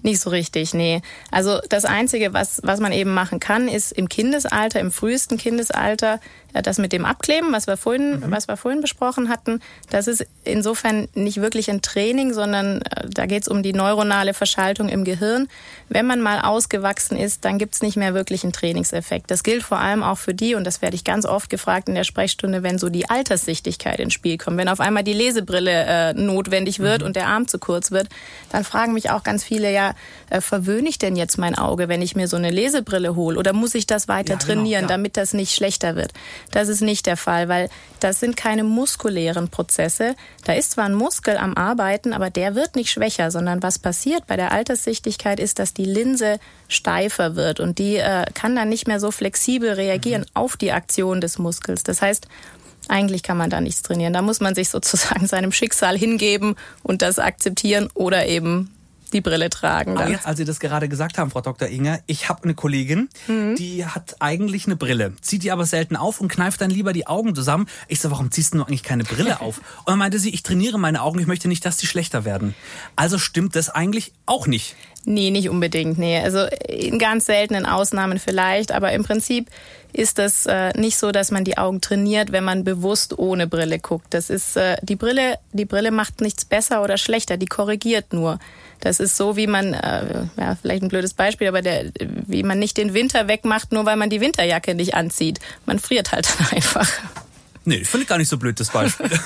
Nicht 0.04 0.20
so 0.20 0.30
richtig, 0.30 0.74
nee. 0.74 1.02
Also 1.32 1.60
das 1.70 1.86
Einzige, 1.86 2.34
was, 2.34 2.62
was 2.64 2.80
man 2.80 2.92
eben 2.92 3.14
machen 3.14 3.40
kann, 3.40 3.68
ist 3.68 3.92
im 3.92 4.10
Kindesalter, 4.10 4.80
im 4.80 4.92
frühesten 4.92 5.38
Kindesalter, 5.38 6.20
das 6.62 6.78
mit 6.78 6.94
dem 6.94 7.06
Abkleben, 7.06 7.52
was 7.52 7.68
wir 7.68 7.78
vorhin, 7.78 8.20
mhm. 8.20 8.32
was 8.32 8.48
wir 8.48 8.58
vorhin 8.58 8.82
besprochen 8.82 9.30
hatten, 9.30 9.60
das 9.90 10.08
ist 10.08 10.26
insofern 10.44 11.08
nicht 11.14 11.42
wirklich 11.42 11.70
ein 11.70 11.82
Training, 11.82 12.34
sondern 12.34 12.82
äh, 12.82 13.08
da 13.10 13.26
geht 13.26 13.44
es 13.44 13.48
um 13.48 13.64
die 13.64 13.74
neuronale 13.74 14.34
Verschaltung 14.34 14.90
im 14.90 15.04
Gehirn. 15.04 15.48
Wenn 15.90 16.06
man 16.06 16.22
mal 16.22 16.42
ausgewachsen 16.42 17.18
ist, 17.18 17.46
dann 17.46 17.58
gibt 17.58 17.76
es 17.76 17.82
nicht 17.82 17.98
mehr 17.98 18.14
wirklich 18.14 18.44
einen 18.44 18.54
Trainingseffekt. 18.54 19.32
Das 19.32 19.44
gilt 19.44 19.64
vor 19.64 19.80
allem 19.80 20.04
auch 20.04 20.18
für 20.18 20.34
die, 20.34 20.56
und 20.56 20.66
das 20.66 20.82
werde 20.82 20.96
ich 20.96 21.04
ganz 21.04 21.26
oft 21.26 21.50
gefragt 21.50 21.90
in 21.90 21.96
der 21.96 22.04
Sprechstunde, 22.04 22.64
wenn 22.64 22.78
so 22.78 22.90
die 22.90 23.10
Alterssichtigkeit 23.10 24.00
ins 24.00 24.14
Spiel 24.14 24.38
kommt. 24.38 24.58
Wenn 24.58 24.70
auf 24.70 24.80
einmal 24.80 25.04
die 25.04 25.14
Lesebrille 25.14 25.86
äh, 25.86 26.14
notwendig 26.14 26.80
wird 26.80 27.02
mhm. 27.02 27.08
und 27.08 27.16
der 27.16 27.28
Arm 27.28 27.48
zu 27.48 27.60
kurz 27.60 27.92
wird, 27.92 28.08
dann 28.52 28.64
fragen 28.64 28.94
mich 28.94 29.10
auch 29.10 29.24
ganz 29.24 29.44
viele, 29.44 29.72
ja, 29.72 29.94
äh, 30.30 30.42
verwöhne 30.42 30.90
ich 30.90 30.98
denn 30.98 31.16
jetzt 31.16 31.38
mein 31.38 31.56
Auge, 31.56 31.88
wenn 31.88 32.02
ich 32.02 32.16
mir 32.16 32.28
so 32.28 32.38
eine 32.38 32.52
Lesebrille 32.52 33.16
hole? 33.16 33.38
Oder 33.38 33.54
muss 33.54 33.76
ich 33.76 33.88
das 33.88 34.08
weiter 34.08 34.34
ja, 34.34 34.40
genau, 34.40 34.46
trainieren, 34.46 34.84
ja. 34.84 34.88
damit 34.88 35.18
das 35.18 35.34
nicht 35.34 35.54
schlechter 35.54 35.96
wird? 35.96 36.12
Das 36.52 36.70
ist 36.70 36.82
nicht 36.82 37.06
der 37.06 37.18
Fall, 37.18 37.50
weil 37.50 37.70
das 38.00 38.20
sind 38.20 38.38
keine 38.38 38.64
muskulären 38.64 39.50
Prozesse. 39.50 40.16
Da 40.46 40.54
ist 40.54 40.72
zwar 40.72 40.86
ein 40.86 40.94
Muskel 40.94 41.38
am 41.38 41.56
Arbeiten, 41.56 42.14
aber 42.14 42.30
der 42.30 42.56
wird 42.56 42.76
nicht 42.76 42.92
schwächer, 42.92 43.32
sondern 43.32 43.64
was 43.64 43.80
passiert 43.80 44.28
bei 44.28 44.36
der 44.36 44.52
Alterssichtigkeit 44.52 45.40
ist, 45.40 45.60
dass 45.60 45.74
die 45.74 45.86
Linse 45.86 46.40
steifer 46.68 47.36
wird 47.36 47.60
und 47.60 47.80
die 47.80 47.98
äh, 47.98 48.26
kann 48.34 48.56
dann 48.56 48.70
nicht 48.70 48.88
mehr 48.88 49.00
so 49.00 49.12
flexibel 49.12 49.72
reagieren 49.72 50.22
mhm. 50.22 50.36
auf 50.36 50.58
die 50.58 50.72
Aktion 50.72 51.22
des 51.22 51.38
Muskels. 51.38 51.84
Das 51.84 52.02
heißt, 52.02 52.28
eigentlich 52.88 53.24
kann 53.24 53.38
man 53.38 53.50
da 53.50 53.62
nichts 53.62 53.82
trainieren. 53.82 54.14
Da 54.14 54.22
muss 54.22 54.40
man 54.40 54.56
sich 54.56 54.70
sozusagen 54.70 55.28
seinem 55.28 55.52
Schicksal 55.52 55.98
hingeben 55.98 56.56
und 56.84 57.02
das 57.02 57.20
akzeptieren 57.20 57.90
oder 57.94 58.28
eben 58.28 58.74
die 59.14 59.22
Brille 59.22 59.50
tragen. 59.50 59.96
Dann. 59.96 60.04
Aber 60.04 60.12
jetzt, 60.12 60.26
als 60.26 60.38
Sie 60.38 60.46
das 60.46 60.60
gerade 60.60 60.90
gesagt 60.90 61.18
haben, 61.18 61.32
Frau 61.32 61.42
Dr. 61.42 61.68
Inger, 61.68 62.00
ich 62.08 62.30
habe 62.30 62.44
eine 62.44 62.54
Kollegin, 62.54 63.10
mhm. 63.28 63.56
die 63.56 63.86
hat 63.86 64.18
eigentlich 64.20 64.66
eine 64.66 64.76
Brille, 64.76 65.14
zieht 65.22 65.44
die 65.44 65.52
aber 65.52 65.66
selten 65.66 65.96
auf 65.96 66.22
und 66.22 66.30
kneift 66.30 66.62
dann 66.62 66.70
lieber 66.70 66.94
die 66.94 67.08
Augen 67.08 67.36
zusammen. 67.36 67.68
Ich 67.88 68.00
so, 68.00 68.12
warum 68.12 68.32
ziehst 68.32 68.54
du 68.54 68.62
eigentlich 68.62 68.84
keine 68.84 69.04
Brille 69.04 69.42
auf? 69.42 69.58
Und 69.58 69.90
dann 69.90 70.00
meinte 70.00 70.20
sie, 70.20 70.30
ich 70.30 70.44
trainiere 70.44 70.80
meine 70.80 71.02
Augen, 71.02 71.20
ich 71.20 71.28
möchte 71.28 71.48
nicht, 71.48 71.66
dass 71.66 71.78
die 71.78 71.88
schlechter 71.88 72.26
werden. 72.26 72.54
Also 72.96 73.18
stimmt 73.18 73.56
das 73.56 73.70
eigentlich 73.70 74.14
auch 74.26 74.48
nicht. 74.48 74.76
Nee, 75.10 75.32
nicht 75.32 75.50
unbedingt. 75.50 75.98
Nee, 75.98 76.20
also 76.20 76.46
in 76.68 77.00
ganz 77.00 77.28
seltenen 77.28 77.66
Ausnahmen 77.66 78.20
vielleicht, 78.20 78.74
aber 78.74 78.92
im 78.92 79.06
Prinzip 79.06 79.50
ist 79.94 80.18
das 80.18 80.46
äh, 80.46 80.78
nicht 80.78 80.98
so, 80.98 81.12
dass 81.12 81.32
man 81.32 81.46
die 81.46 81.58
Augen 81.58 81.80
trainiert, 81.80 82.34
wenn 82.34 82.44
man 82.44 82.66
bewusst 82.66 83.18
ohne 83.18 83.48
Brille 83.48 83.80
guckt. 83.80 84.08
Das 84.10 84.30
ist 84.30 84.58
äh, 84.58 84.76
die 84.82 84.98
Brille, 84.98 85.40
die 85.54 85.64
Brille 85.64 85.92
macht 85.92 86.20
nichts 86.20 86.44
besser 86.44 86.84
oder 86.84 86.98
schlechter, 86.98 87.38
die 87.38 87.46
korrigiert 87.46 88.12
nur. 88.12 88.40
Das 88.80 89.00
ist 89.00 89.18
so, 89.18 89.36
wie 89.36 89.48
man, 89.48 89.74
äh, 89.74 90.26
ja, 90.38 90.56
vielleicht 90.62 90.84
ein 90.84 90.90
blödes 90.90 91.14
Beispiel, 91.14 91.48
aber 91.48 91.62
der, 91.62 91.92
wie 92.00 92.44
man 92.44 92.60
nicht 92.60 92.78
den 92.78 92.94
Winter 92.94 93.28
wegmacht, 93.28 93.72
nur 93.72 93.86
weil 93.86 93.98
man 93.98 94.10
die 94.10 94.22
Winterjacke 94.22 94.76
nicht 94.76 94.94
anzieht. 94.94 95.40
Man 95.66 95.80
friert 95.80 96.12
halt 96.12 96.28
dann 96.38 96.48
einfach. 96.52 96.90
Nee, 97.68 97.80
ich 97.80 97.90
finde 97.90 98.06
gar 98.06 98.18
nicht 98.18 98.30
so 98.30 98.38
blöd, 98.38 98.58
das 98.62 98.70
Beispiel. 98.70 99.10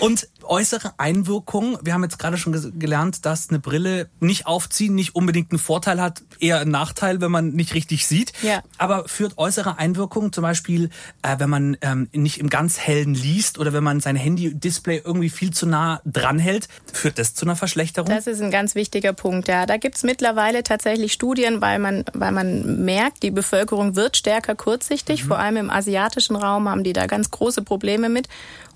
Und 0.00 0.28
äußere 0.44 0.94
Einwirkungen, 0.96 1.76
wir 1.82 1.92
haben 1.92 2.02
jetzt 2.02 2.18
gerade 2.18 2.38
schon 2.38 2.78
gelernt, 2.78 3.26
dass 3.26 3.50
eine 3.50 3.58
Brille 3.58 4.08
nicht 4.20 4.46
aufziehen 4.46 4.94
nicht 4.94 5.14
unbedingt 5.14 5.52
einen 5.52 5.58
Vorteil 5.58 6.00
hat, 6.00 6.22
eher 6.40 6.60
einen 6.60 6.70
Nachteil, 6.70 7.20
wenn 7.20 7.30
man 7.30 7.50
nicht 7.50 7.74
richtig 7.74 8.06
sieht. 8.06 8.32
Ja. 8.40 8.62
Aber 8.78 9.06
führt 9.08 9.36
äußere 9.36 9.78
Einwirkungen, 9.78 10.32
zum 10.32 10.40
Beispiel, 10.40 10.88
äh, 11.20 11.38
wenn 11.38 11.50
man 11.50 11.76
ähm, 11.82 12.08
nicht 12.12 12.38
im 12.38 12.48
ganz 12.48 12.78
hellen 12.78 13.12
liest 13.12 13.58
oder 13.58 13.74
wenn 13.74 13.84
man 13.84 14.00
sein 14.00 14.16
Handy-Display 14.16 15.02
irgendwie 15.04 15.28
viel 15.28 15.52
zu 15.52 15.66
nah 15.66 16.00
dran 16.06 16.38
hält, 16.38 16.68
führt 16.90 17.18
das 17.18 17.34
zu 17.34 17.44
einer 17.44 17.56
Verschlechterung? 17.56 18.08
Das 18.08 18.26
ist 18.26 18.40
ein 18.40 18.50
ganz 18.50 18.74
wichtiger 18.74 19.12
Punkt, 19.12 19.48
ja. 19.48 19.66
Da 19.66 19.76
gibt's 19.76 20.02
mittlerweile 20.02 20.62
tatsächlich 20.62 21.12
Studien, 21.12 21.60
weil 21.60 21.78
man, 21.78 22.04
weil 22.14 22.32
man 22.32 22.86
merkt, 22.86 23.22
die 23.22 23.30
Bevölkerung 23.30 23.96
wird 23.96 24.16
stärker 24.16 24.54
kurzsichtig, 24.54 25.24
mhm. 25.24 25.28
vor 25.28 25.38
allem 25.38 25.58
im 25.58 25.70
asiatischen 25.70 26.37
Raum 26.38 26.68
haben 26.68 26.84
die 26.84 26.92
da 26.92 27.06
ganz 27.06 27.30
große 27.30 27.62
Probleme 27.62 28.08
mit. 28.08 28.28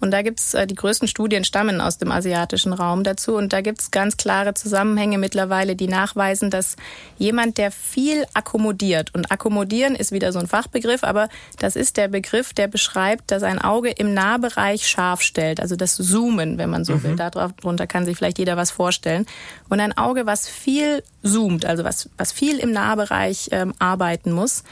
Und 0.02 0.10
da 0.10 0.22
gibt's 0.22 0.52
äh, 0.54 0.66
die 0.66 0.74
größten 0.74 1.06
Studien 1.06 1.44
stammen 1.44 1.80
aus 1.80 1.96
dem 1.96 2.10
asiatischen 2.10 2.72
Raum 2.72 3.04
dazu. 3.04 3.36
Und 3.36 3.52
da 3.52 3.60
gibt's 3.60 3.92
ganz 3.92 4.16
klare 4.16 4.52
Zusammenhänge 4.52 5.16
mittlerweile, 5.16 5.76
die 5.76 5.86
nachweisen, 5.86 6.50
dass 6.50 6.74
jemand, 7.18 7.56
der 7.56 7.70
viel 7.70 8.26
akkommodiert, 8.34 9.14
und 9.14 9.30
akkommodieren 9.30 9.94
ist 9.94 10.10
wieder 10.10 10.32
so 10.32 10.40
ein 10.40 10.48
Fachbegriff, 10.48 11.04
aber 11.04 11.28
das 11.60 11.76
ist 11.76 11.96
der 11.96 12.08
Begriff, 12.08 12.52
der 12.52 12.66
beschreibt, 12.66 13.30
dass 13.30 13.44
ein 13.44 13.60
Auge 13.60 13.90
im 13.90 14.12
Nahbereich 14.12 14.88
scharf 14.88 15.22
stellt. 15.22 15.60
Also 15.60 15.76
das 15.76 15.94
Zoomen, 15.96 16.58
wenn 16.58 16.68
man 16.68 16.84
so 16.84 16.94
mhm. 16.94 17.02
will. 17.04 17.16
Darunter 17.16 17.86
kann 17.86 18.04
sich 18.04 18.16
vielleicht 18.16 18.38
jeder 18.38 18.56
was 18.56 18.72
vorstellen. 18.72 19.26
Und 19.68 19.78
ein 19.78 19.96
Auge, 19.96 20.26
was 20.26 20.48
viel 20.48 21.04
zoomt, 21.22 21.64
also 21.64 21.84
was, 21.84 22.08
was 22.16 22.32
viel 22.32 22.58
im 22.58 22.72
Nahbereich 22.72 23.50
ähm, 23.52 23.72
arbeiten 23.78 24.32
muss, 24.32 24.64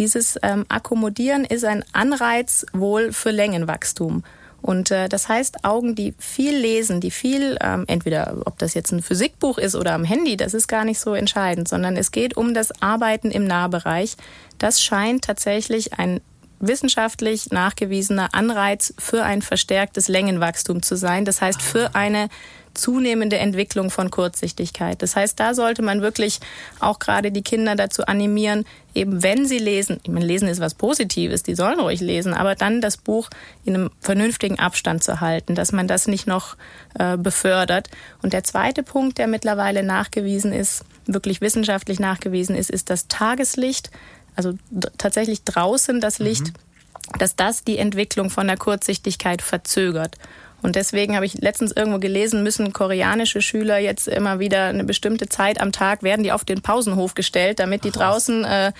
dieses 0.00 0.38
ähm, 0.42 0.64
Akkommodieren 0.70 1.44
ist 1.44 1.62
ein 1.66 1.84
Anreiz 1.92 2.64
wohl 2.72 3.12
für 3.12 3.30
Längenwachstum. 3.30 4.24
Und 4.62 4.90
äh, 4.90 5.10
das 5.10 5.28
heißt, 5.28 5.64
Augen, 5.64 5.94
die 5.94 6.14
viel 6.18 6.56
lesen, 6.56 7.02
die 7.02 7.10
viel, 7.10 7.58
ähm, 7.60 7.84
entweder 7.86 8.38
ob 8.46 8.58
das 8.58 8.72
jetzt 8.72 8.92
ein 8.92 9.02
Physikbuch 9.02 9.58
ist 9.58 9.76
oder 9.76 9.92
am 9.92 10.04
Handy, 10.04 10.38
das 10.38 10.54
ist 10.54 10.68
gar 10.68 10.86
nicht 10.86 10.98
so 10.98 11.12
entscheidend, 11.12 11.68
sondern 11.68 11.98
es 11.98 12.12
geht 12.12 12.34
um 12.34 12.54
das 12.54 12.80
Arbeiten 12.80 13.30
im 13.30 13.44
Nahbereich. 13.44 14.16
Das 14.56 14.82
scheint 14.82 15.24
tatsächlich 15.24 15.98
ein 15.98 16.22
wissenschaftlich 16.60 17.50
nachgewiesener 17.50 18.28
Anreiz 18.32 18.94
für 18.98 19.24
ein 19.24 19.42
verstärktes 19.42 20.08
Längenwachstum 20.08 20.82
zu 20.82 20.96
sein. 20.96 21.24
Das 21.24 21.40
heißt, 21.40 21.62
für 21.62 21.94
eine 21.94 22.28
zunehmende 22.74 23.38
Entwicklung 23.38 23.90
von 23.90 24.10
Kurzsichtigkeit. 24.10 25.02
Das 25.02 25.16
heißt, 25.16 25.38
da 25.40 25.54
sollte 25.54 25.82
man 25.82 26.02
wirklich 26.02 26.40
auch 26.78 26.98
gerade 26.98 27.32
die 27.32 27.42
Kinder 27.42 27.74
dazu 27.74 28.06
animieren, 28.06 28.64
eben 28.94 29.22
wenn 29.22 29.46
sie 29.46 29.58
lesen, 29.58 30.00
ich 30.02 30.10
meine, 30.10 30.26
lesen 30.26 30.48
ist 30.48 30.60
was 30.60 30.74
Positives, 30.74 31.42
die 31.42 31.54
sollen 31.54 31.80
ruhig 31.80 32.00
lesen, 32.00 32.34
aber 32.34 32.54
dann 32.54 32.80
das 32.80 32.96
Buch 32.96 33.28
in 33.64 33.74
einem 33.74 33.90
vernünftigen 34.00 34.58
Abstand 34.58 35.02
zu 35.02 35.20
halten, 35.20 35.54
dass 35.54 35.72
man 35.72 35.88
das 35.88 36.06
nicht 36.06 36.26
noch 36.26 36.56
äh, 36.98 37.16
befördert. 37.16 37.88
Und 38.22 38.32
der 38.32 38.44
zweite 38.44 38.82
Punkt, 38.82 39.18
der 39.18 39.26
mittlerweile 39.26 39.82
nachgewiesen 39.82 40.52
ist, 40.52 40.84
wirklich 41.06 41.40
wissenschaftlich 41.40 41.98
nachgewiesen 41.98 42.54
ist, 42.54 42.70
ist 42.70 42.90
das 42.90 43.08
Tageslicht, 43.08 43.90
also 44.36 44.54
tatsächlich 44.98 45.44
draußen 45.44 46.00
das 46.00 46.18
Licht, 46.18 46.48
mhm. 46.48 47.18
dass 47.18 47.36
das 47.36 47.64
die 47.64 47.78
Entwicklung 47.78 48.30
von 48.30 48.46
der 48.46 48.56
Kurzsichtigkeit 48.56 49.42
verzögert. 49.42 50.16
Und 50.62 50.76
deswegen 50.76 51.16
habe 51.16 51.24
ich 51.24 51.34
letztens 51.34 51.72
irgendwo 51.72 51.98
gelesen, 51.98 52.42
müssen 52.42 52.72
koreanische 52.72 53.40
Schüler 53.40 53.78
jetzt 53.78 54.08
immer 54.08 54.40
wieder 54.40 54.66
eine 54.66 54.84
bestimmte 54.84 55.28
Zeit 55.28 55.60
am 55.60 55.72
Tag 55.72 56.02
werden 56.02 56.22
die 56.22 56.32
auf 56.32 56.44
den 56.44 56.60
Pausenhof 56.60 57.14
gestellt, 57.14 57.60
damit 57.60 57.84
die 57.84 57.90
draußen 57.90 58.44
äh, 58.44 58.72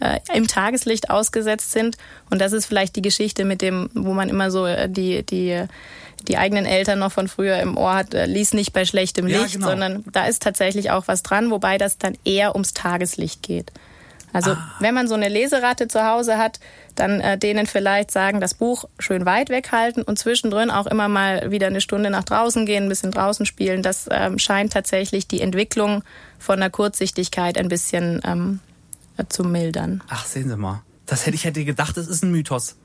äh, 0.00 0.18
im 0.34 0.48
Tageslicht 0.48 1.10
ausgesetzt 1.10 1.72
sind. 1.72 1.96
Und 2.30 2.40
das 2.40 2.52
ist 2.52 2.66
vielleicht 2.66 2.96
die 2.96 3.02
Geschichte 3.02 3.44
mit 3.44 3.62
dem, 3.62 3.88
wo 3.94 4.14
man 4.14 4.28
immer 4.28 4.50
so 4.50 4.66
äh, 4.66 4.88
die 4.88 5.24
die 5.24 5.64
die 6.26 6.36
eigenen 6.36 6.66
Eltern 6.66 6.98
noch 6.98 7.12
von 7.12 7.28
früher 7.28 7.58
im 7.60 7.76
Ohr 7.76 7.94
hat, 7.94 8.14
äh, 8.14 8.26
lies 8.26 8.52
nicht 8.52 8.72
bei 8.72 8.84
schlechtem 8.84 9.26
Licht, 9.26 9.54
ja, 9.54 9.58
genau. 9.58 9.68
sondern 9.68 10.04
da 10.12 10.26
ist 10.26 10.42
tatsächlich 10.42 10.90
auch 10.90 11.06
was 11.06 11.22
dran, 11.22 11.50
wobei 11.50 11.78
das 11.78 11.98
dann 11.98 12.18
eher 12.24 12.54
ums 12.54 12.74
Tageslicht 12.74 13.42
geht. 13.42 13.72
Also 14.32 14.52
ah. 14.52 14.74
wenn 14.80 14.94
man 14.94 15.08
so 15.08 15.14
eine 15.14 15.28
Leseratte 15.28 15.88
zu 15.88 16.04
Hause 16.04 16.38
hat, 16.38 16.60
dann 16.94 17.20
äh, 17.20 17.38
denen 17.38 17.66
vielleicht 17.66 18.10
sagen, 18.10 18.40
das 18.40 18.54
Buch 18.54 18.84
schön 18.98 19.24
weit 19.26 19.50
weghalten 19.50 20.02
und 20.02 20.18
zwischendrin 20.18 20.70
auch 20.70 20.86
immer 20.86 21.08
mal 21.08 21.50
wieder 21.50 21.68
eine 21.68 21.80
Stunde 21.80 22.10
nach 22.10 22.24
draußen 22.24 22.66
gehen, 22.66 22.84
ein 22.84 22.88
bisschen 22.88 23.10
draußen 23.10 23.46
spielen. 23.46 23.82
Das 23.82 24.06
ähm, 24.10 24.38
scheint 24.38 24.72
tatsächlich 24.72 25.28
die 25.28 25.40
Entwicklung 25.40 26.02
von 26.38 26.60
der 26.60 26.70
Kurzsichtigkeit 26.70 27.58
ein 27.58 27.68
bisschen 27.68 28.20
ähm, 28.24 28.60
zu 29.28 29.44
mildern. 29.44 30.02
Ach, 30.08 30.26
sehen 30.26 30.48
Sie 30.48 30.56
mal. 30.56 30.82
Das 31.06 31.26
hätte 31.26 31.36
ich 31.36 31.44
hätte 31.44 31.64
gedacht, 31.64 31.96
das 31.96 32.06
ist 32.06 32.22
ein 32.22 32.30
Mythos. 32.30 32.76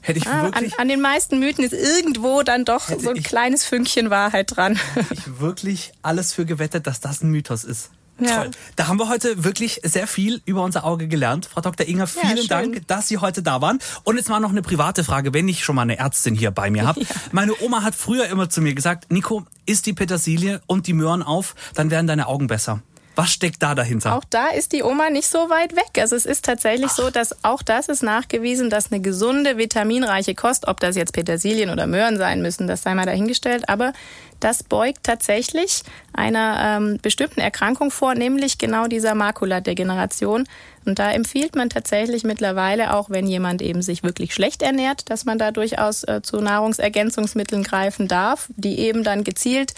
Hätte 0.00 0.20
ich 0.20 0.26
ah, 0.28 0.44
wirklich. 0.44 0.74
An, 0.74 0.82
an, 0.82 0.88
den 0.88 1.00
meisten 1.00 1.40
Mythen 1.40 1.64
ist 1.64 1.72
irgendwo 1.72 2.42
dann 2.44 2.64
doch 2.64 2.88
so 2.88 3.10
ein 3.10 3.22
kleines 3.24 3.64
Fünkchen 3.64 4.08
Wahrheit 4.08 4.56
dran. 4.56 4.78
Hätte 4.94 5.14
ich 5.14 5.40
wirklich 5.40 5.92
alles 6.02 6.32
für 6.32 6.46
gewettet, 6.46 6.86
dass 6.86 7.00
das 7.00 7.22
ein 7.22 7.30
Mythos 7.30 7.64
ist. 7.64 7.90
Ja. 8.18 8.44
Toll. 8.44 8.50
Da 8.76 8.88
haben 8.88 8.98
wir 8.98 9.08
heute 9.08 9.44
wirklich 9.44 9.80
sehr 9.84 10.06
viel 10.06 10.40
über 10.46 10.62
unser 10.62 10.84
Auge 10.84 11.08
gelernt. 11.08 11.46
Frau 11.46 11.60
Dr. 11.60 11.86
Inger, 11.86 12.06
vielen 12.06 12.36
ja, 12.36 12.44
Dank, 12.48 12.86
dass 12.86 13.08
Sie 13.08 13.18
heute 13.18 13.42
da 13.42 13.60
waren. 13.60 13.78
Und 14.04 14.16
jetzt 14.16 14.28
mal 14.28 14.40
noch 14.40 14.50
eine 14.50 14.62
private 14.62 15.04
Frage, 15.04 15.34
wenn 15.34 15.48
ich 15.48 15.64
schon 15.64 15.76
mal 15.76 15.82
eine 15.82 15.98
Ärztin 15.98 16.34
hier 16.34 16.50
bei 16.50 16.70
mir 16.70 16.86
habe. 16.86 16.96
Ja. 17.06 17.14
Meine 17.30 17.52
Oma 17.60 17.82
hat 17.82 17.94
früher 17.94 18.26
immer 18.26 18.48
zu 18.48 18.60
mir 18.60 18.74
gesagt, 18.74 19.12
Nico, 19.12 19.44
isst 19.64 19.86
die 19.86 19.92
Petersilie 19.92 20.60
und 20.66 20.86
die 20.88 20.92
Möhren 20.92 21.22
auf, 21.22 21.54
dann 21.74 21.90
werden 21.90 22.06
deine 22.06 22.26
Augen 22.26 22.48
besser. 22.48 22.80
Was 23.16 23.32
steckt 23.32 23.62
da 23.62 23.74
dahinter? 23.74 24.14
Auch 24.14 24.24
da 24.28 24.48
ist 24.48 24.72
die 24.72 24.82
Oma 24.82 25.08
nicht 25.08 25.26
so 25.26 25.48
weit 25.48 25.74
weg. 25.74 25.98
Also 25.98 26.14
es 26.14 26.26
ist 26.26 26.44
tatsächlich 26.44 26.90
Ach. 26.90 26.96
so, 26.96 27.10
dass 27.10 27.44
auch 27.44 27.62
das 27.62 27.88
ist 27.88 28.02
nachgewiesen, 28.02 28.68
dass 28.68 28.92
eine 28.92 29.00
gesunde, 29.00 29.56
vitaminreiche 29.56 30.34
Kost, 30.34 30.68
ob 30.68 30.80
das 30.80 30.96
jetzt 30.96 31.14
Petersilien 31.14 31.70
oder 31.70 31.86
Möhren 31.86 32.18
sein 32.18 32.42
müssen, 32.42 32.66
das 32.66 32.82
sei 32.82 32.94
mal 32.94 33.06
dahingestellt, 33.06 33.70
aber 33.70 33.94
das 34.38 34.62
beugt 34.62 35.02
tatsächlich 35.02 35.82
einer 36.12 36.78
ähm, 36.78 36.98
bestimmten 37.00 37.40
Erkrankung 37.40 37.90
vor, 37.90 38.14
nämlich 38.14 38.58
genau 38.58 38.86
dieser 38.86 39.14
Makuladegeneration. 39.14 40.44
Und 40.84 40.98
da 40.98 41.10
empfiehlt 41.10 41.56
man 41.56 41.70
tatsächlich 41.70 42.22
mittlerweile 42.22 42.94
auch, 42.94 43.08
wenn 43.08 43.26
jemand 43.26 43.62
eben 43.62 43.80
sich 43.80 44.02
wirklich 44.02 44.34
schlecht 44.34 44.60
ernährt, 44.60 45.10
dass 45.10 45.24
man 45.24 45.38
da 45.38 45.52
durchaus 45.52 46.04
äh, 46.04 46.20
zu 46.22 46.42
Nahrungsergänzungsmitteln 46.42 47.62
greifen 47.62 48.08
darf, 48.08 48.50
die 48.56 48.78
eben 48.78 49.04
dann 49.04 49.24
gezielt 49.24 49.72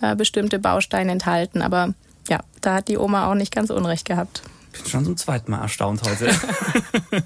äh, 0.00 0.16
bestimmte 0.16 0.58
Bausteine 0.58 1.12
enthalten. 1.12 1.60
Aber 1.60 1.92
ja, 2.28 2.40
da 2.60 2.74
hat 2.74 2.88
die 2.88 2.98
Oma 2.98 3.30
auch 3.30 3.34
nicht 3.34 3.54
ganz 3.54 3.70
unrecht 3.70 4.04
gehabt. 4.04 4.42
Bin 4.72 4.84
schon 4.86 5.04
zum 5.04 5.16
zweiten 5.16 5.50
Mal 5.50 5.62
erstaunt 5.62 6.02
heute. 6.02 6.30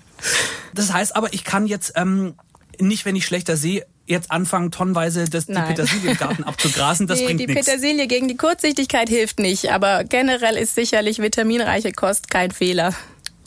das 0.74 0.92
heißt 0.92 1.16
aber, 1.16 1.32
ich 1.32 1.44
kann 1.44 1.66
jetzt 1.66 1.92
ähm, 1.96 2.34
nicht, 2.78 3.04
wenn 3.04 3.16
ich 3.16 3.26
schlechter 3.26 3.56
sehe, 3.56 3.86
jetzt 4.06 4.30
anfangen, 4.30 4.70
tonnenweise 4.70 5.28
das, 5.28 5.46
die 5.46 5.54
Petersilie 5.54 6.12
im 6.12 6.16
Garten 6.16 6.44
abzugrasen, 6.44 7.06
das 7.06 7.18
nee, 7.20 7.26
bringt 7.26 7.40
Die 7.40 7.46
nichts. 7.46 7.66
Petersilie 7.66 8.06
gegen 8.06 8.28
die 8.28 8.36
Kurzsichtigkeit 8.36 9.08
hilft 9.08 9.38
nicht, 9.38 9.70
aber 9.70 10.04
generell 10.04 10.56
ist 10.56 10.74
sicherlich 10.74 11.20
vitaminreiche 11.20 11.92
Kost 11.92 12.30
kein 12.30 12.50
Fehler. 12.50 12.94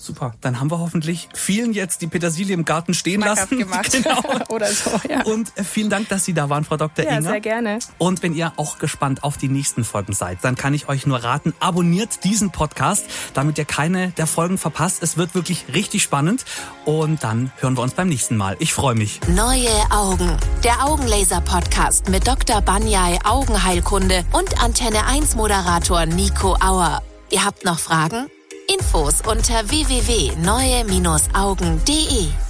Super, 0.06 0.36
dann 0.40 0.60
haben 0.60 0.70
wir 0.70 0.78
hoffentlich 0.78 1.30
vielen 1.34 1.74
jetzt 1.74 2.04
die 2.04 2.06
Petersilie 2.06 2.54
im 2.54 2.64
Garten 2.64 2.94
stehen 2.94 3.24
Schmackhaft 3.24 3.52
lassen. 3.52 3.58
Gemacht. 3.64 3.92
Genau. 3.92 4.22
Oder 4.50 4.72
so, 4.72 4.92
ja. 5.10 5.24
Und 5.24 5.52
äh, 5.58 5.64
vielen 5.64 5.90
Dank, 5.90 6.10
dass 6.10 6.26
Sie 6.26 6.34
da 6.34 6.48
waren, 6.48 6.64
Frau 6.64 6.78
Dr. 6.78 7.04
Ja, 7.04 7.18
Inger. 7.18 7.32
sehr 7.32 7.42
gerne. 7.42 7.80
Und 7.98 8.22
wenn 8.22 8.36
ihr 8.36 8.54
auch 8.58 8.78
gespannt 8.78 9.24
auf 9.24 9.38
die 9.38 9.48
nächsten 9.48 9.84
Folgen 9.84 10.14
seid, 10.14 10.38
dann 10.44 10.56
kann 10.56 10.76
ich 10.76 10.90
euch 10.90 11.08
nur 11.08 11.24
raten, 11.24 11.56
abonniert 11.60 12.24
diesen 12.24 12.52
Podcast, 12.52 13.08
damit 13.34 13.58
ihr 13.58 13.66
keine 13.66 14.10
der 14.12 14.28
Folgen 14.28 14.60
verpasst. 14.60 15.02
Es 15.02 15.18
wird 15.18 15.34
wirklich 15.34 15.66
richtig 15.74 16.04
spannend. 16.04 16.46
Und 16.86 17.24
dann 17.24 17.52
hören 17.58 17.76
wir 17.76 17.82
uns 17.82 17.96
beim 17.96 18.08
nächsten 18.08 18.38
Mal. 18.38 18.58
Ich 18.60 18.76
freue 18.76 18.94
mich. 18.94 19.22
Neue 19.28 19.72
Augen. 19.90 20.38
Der 20.64 20.86
Augenlaser-Podcast 20.86 22.10
mit 22.10 22.28
Dr. 22.28 22.62
Banyai 22.62 23.18
Augenheilkunde 23.24 24.24
und 24.34 24.62
Antenne 24.62 25.08
1 25.08 25.36
Moderator 25.36 26.06
Nico 26.06 26.56
Auer. 26.62 27.02
Ihr 27.32 27.44
habt 27.44 27.66
noch 27.66 27.80
Fragen? 27.80 28.28
Infos 28.68 29.22
unter 29.28 29.64
www.neue-augen.de 29.66 32.45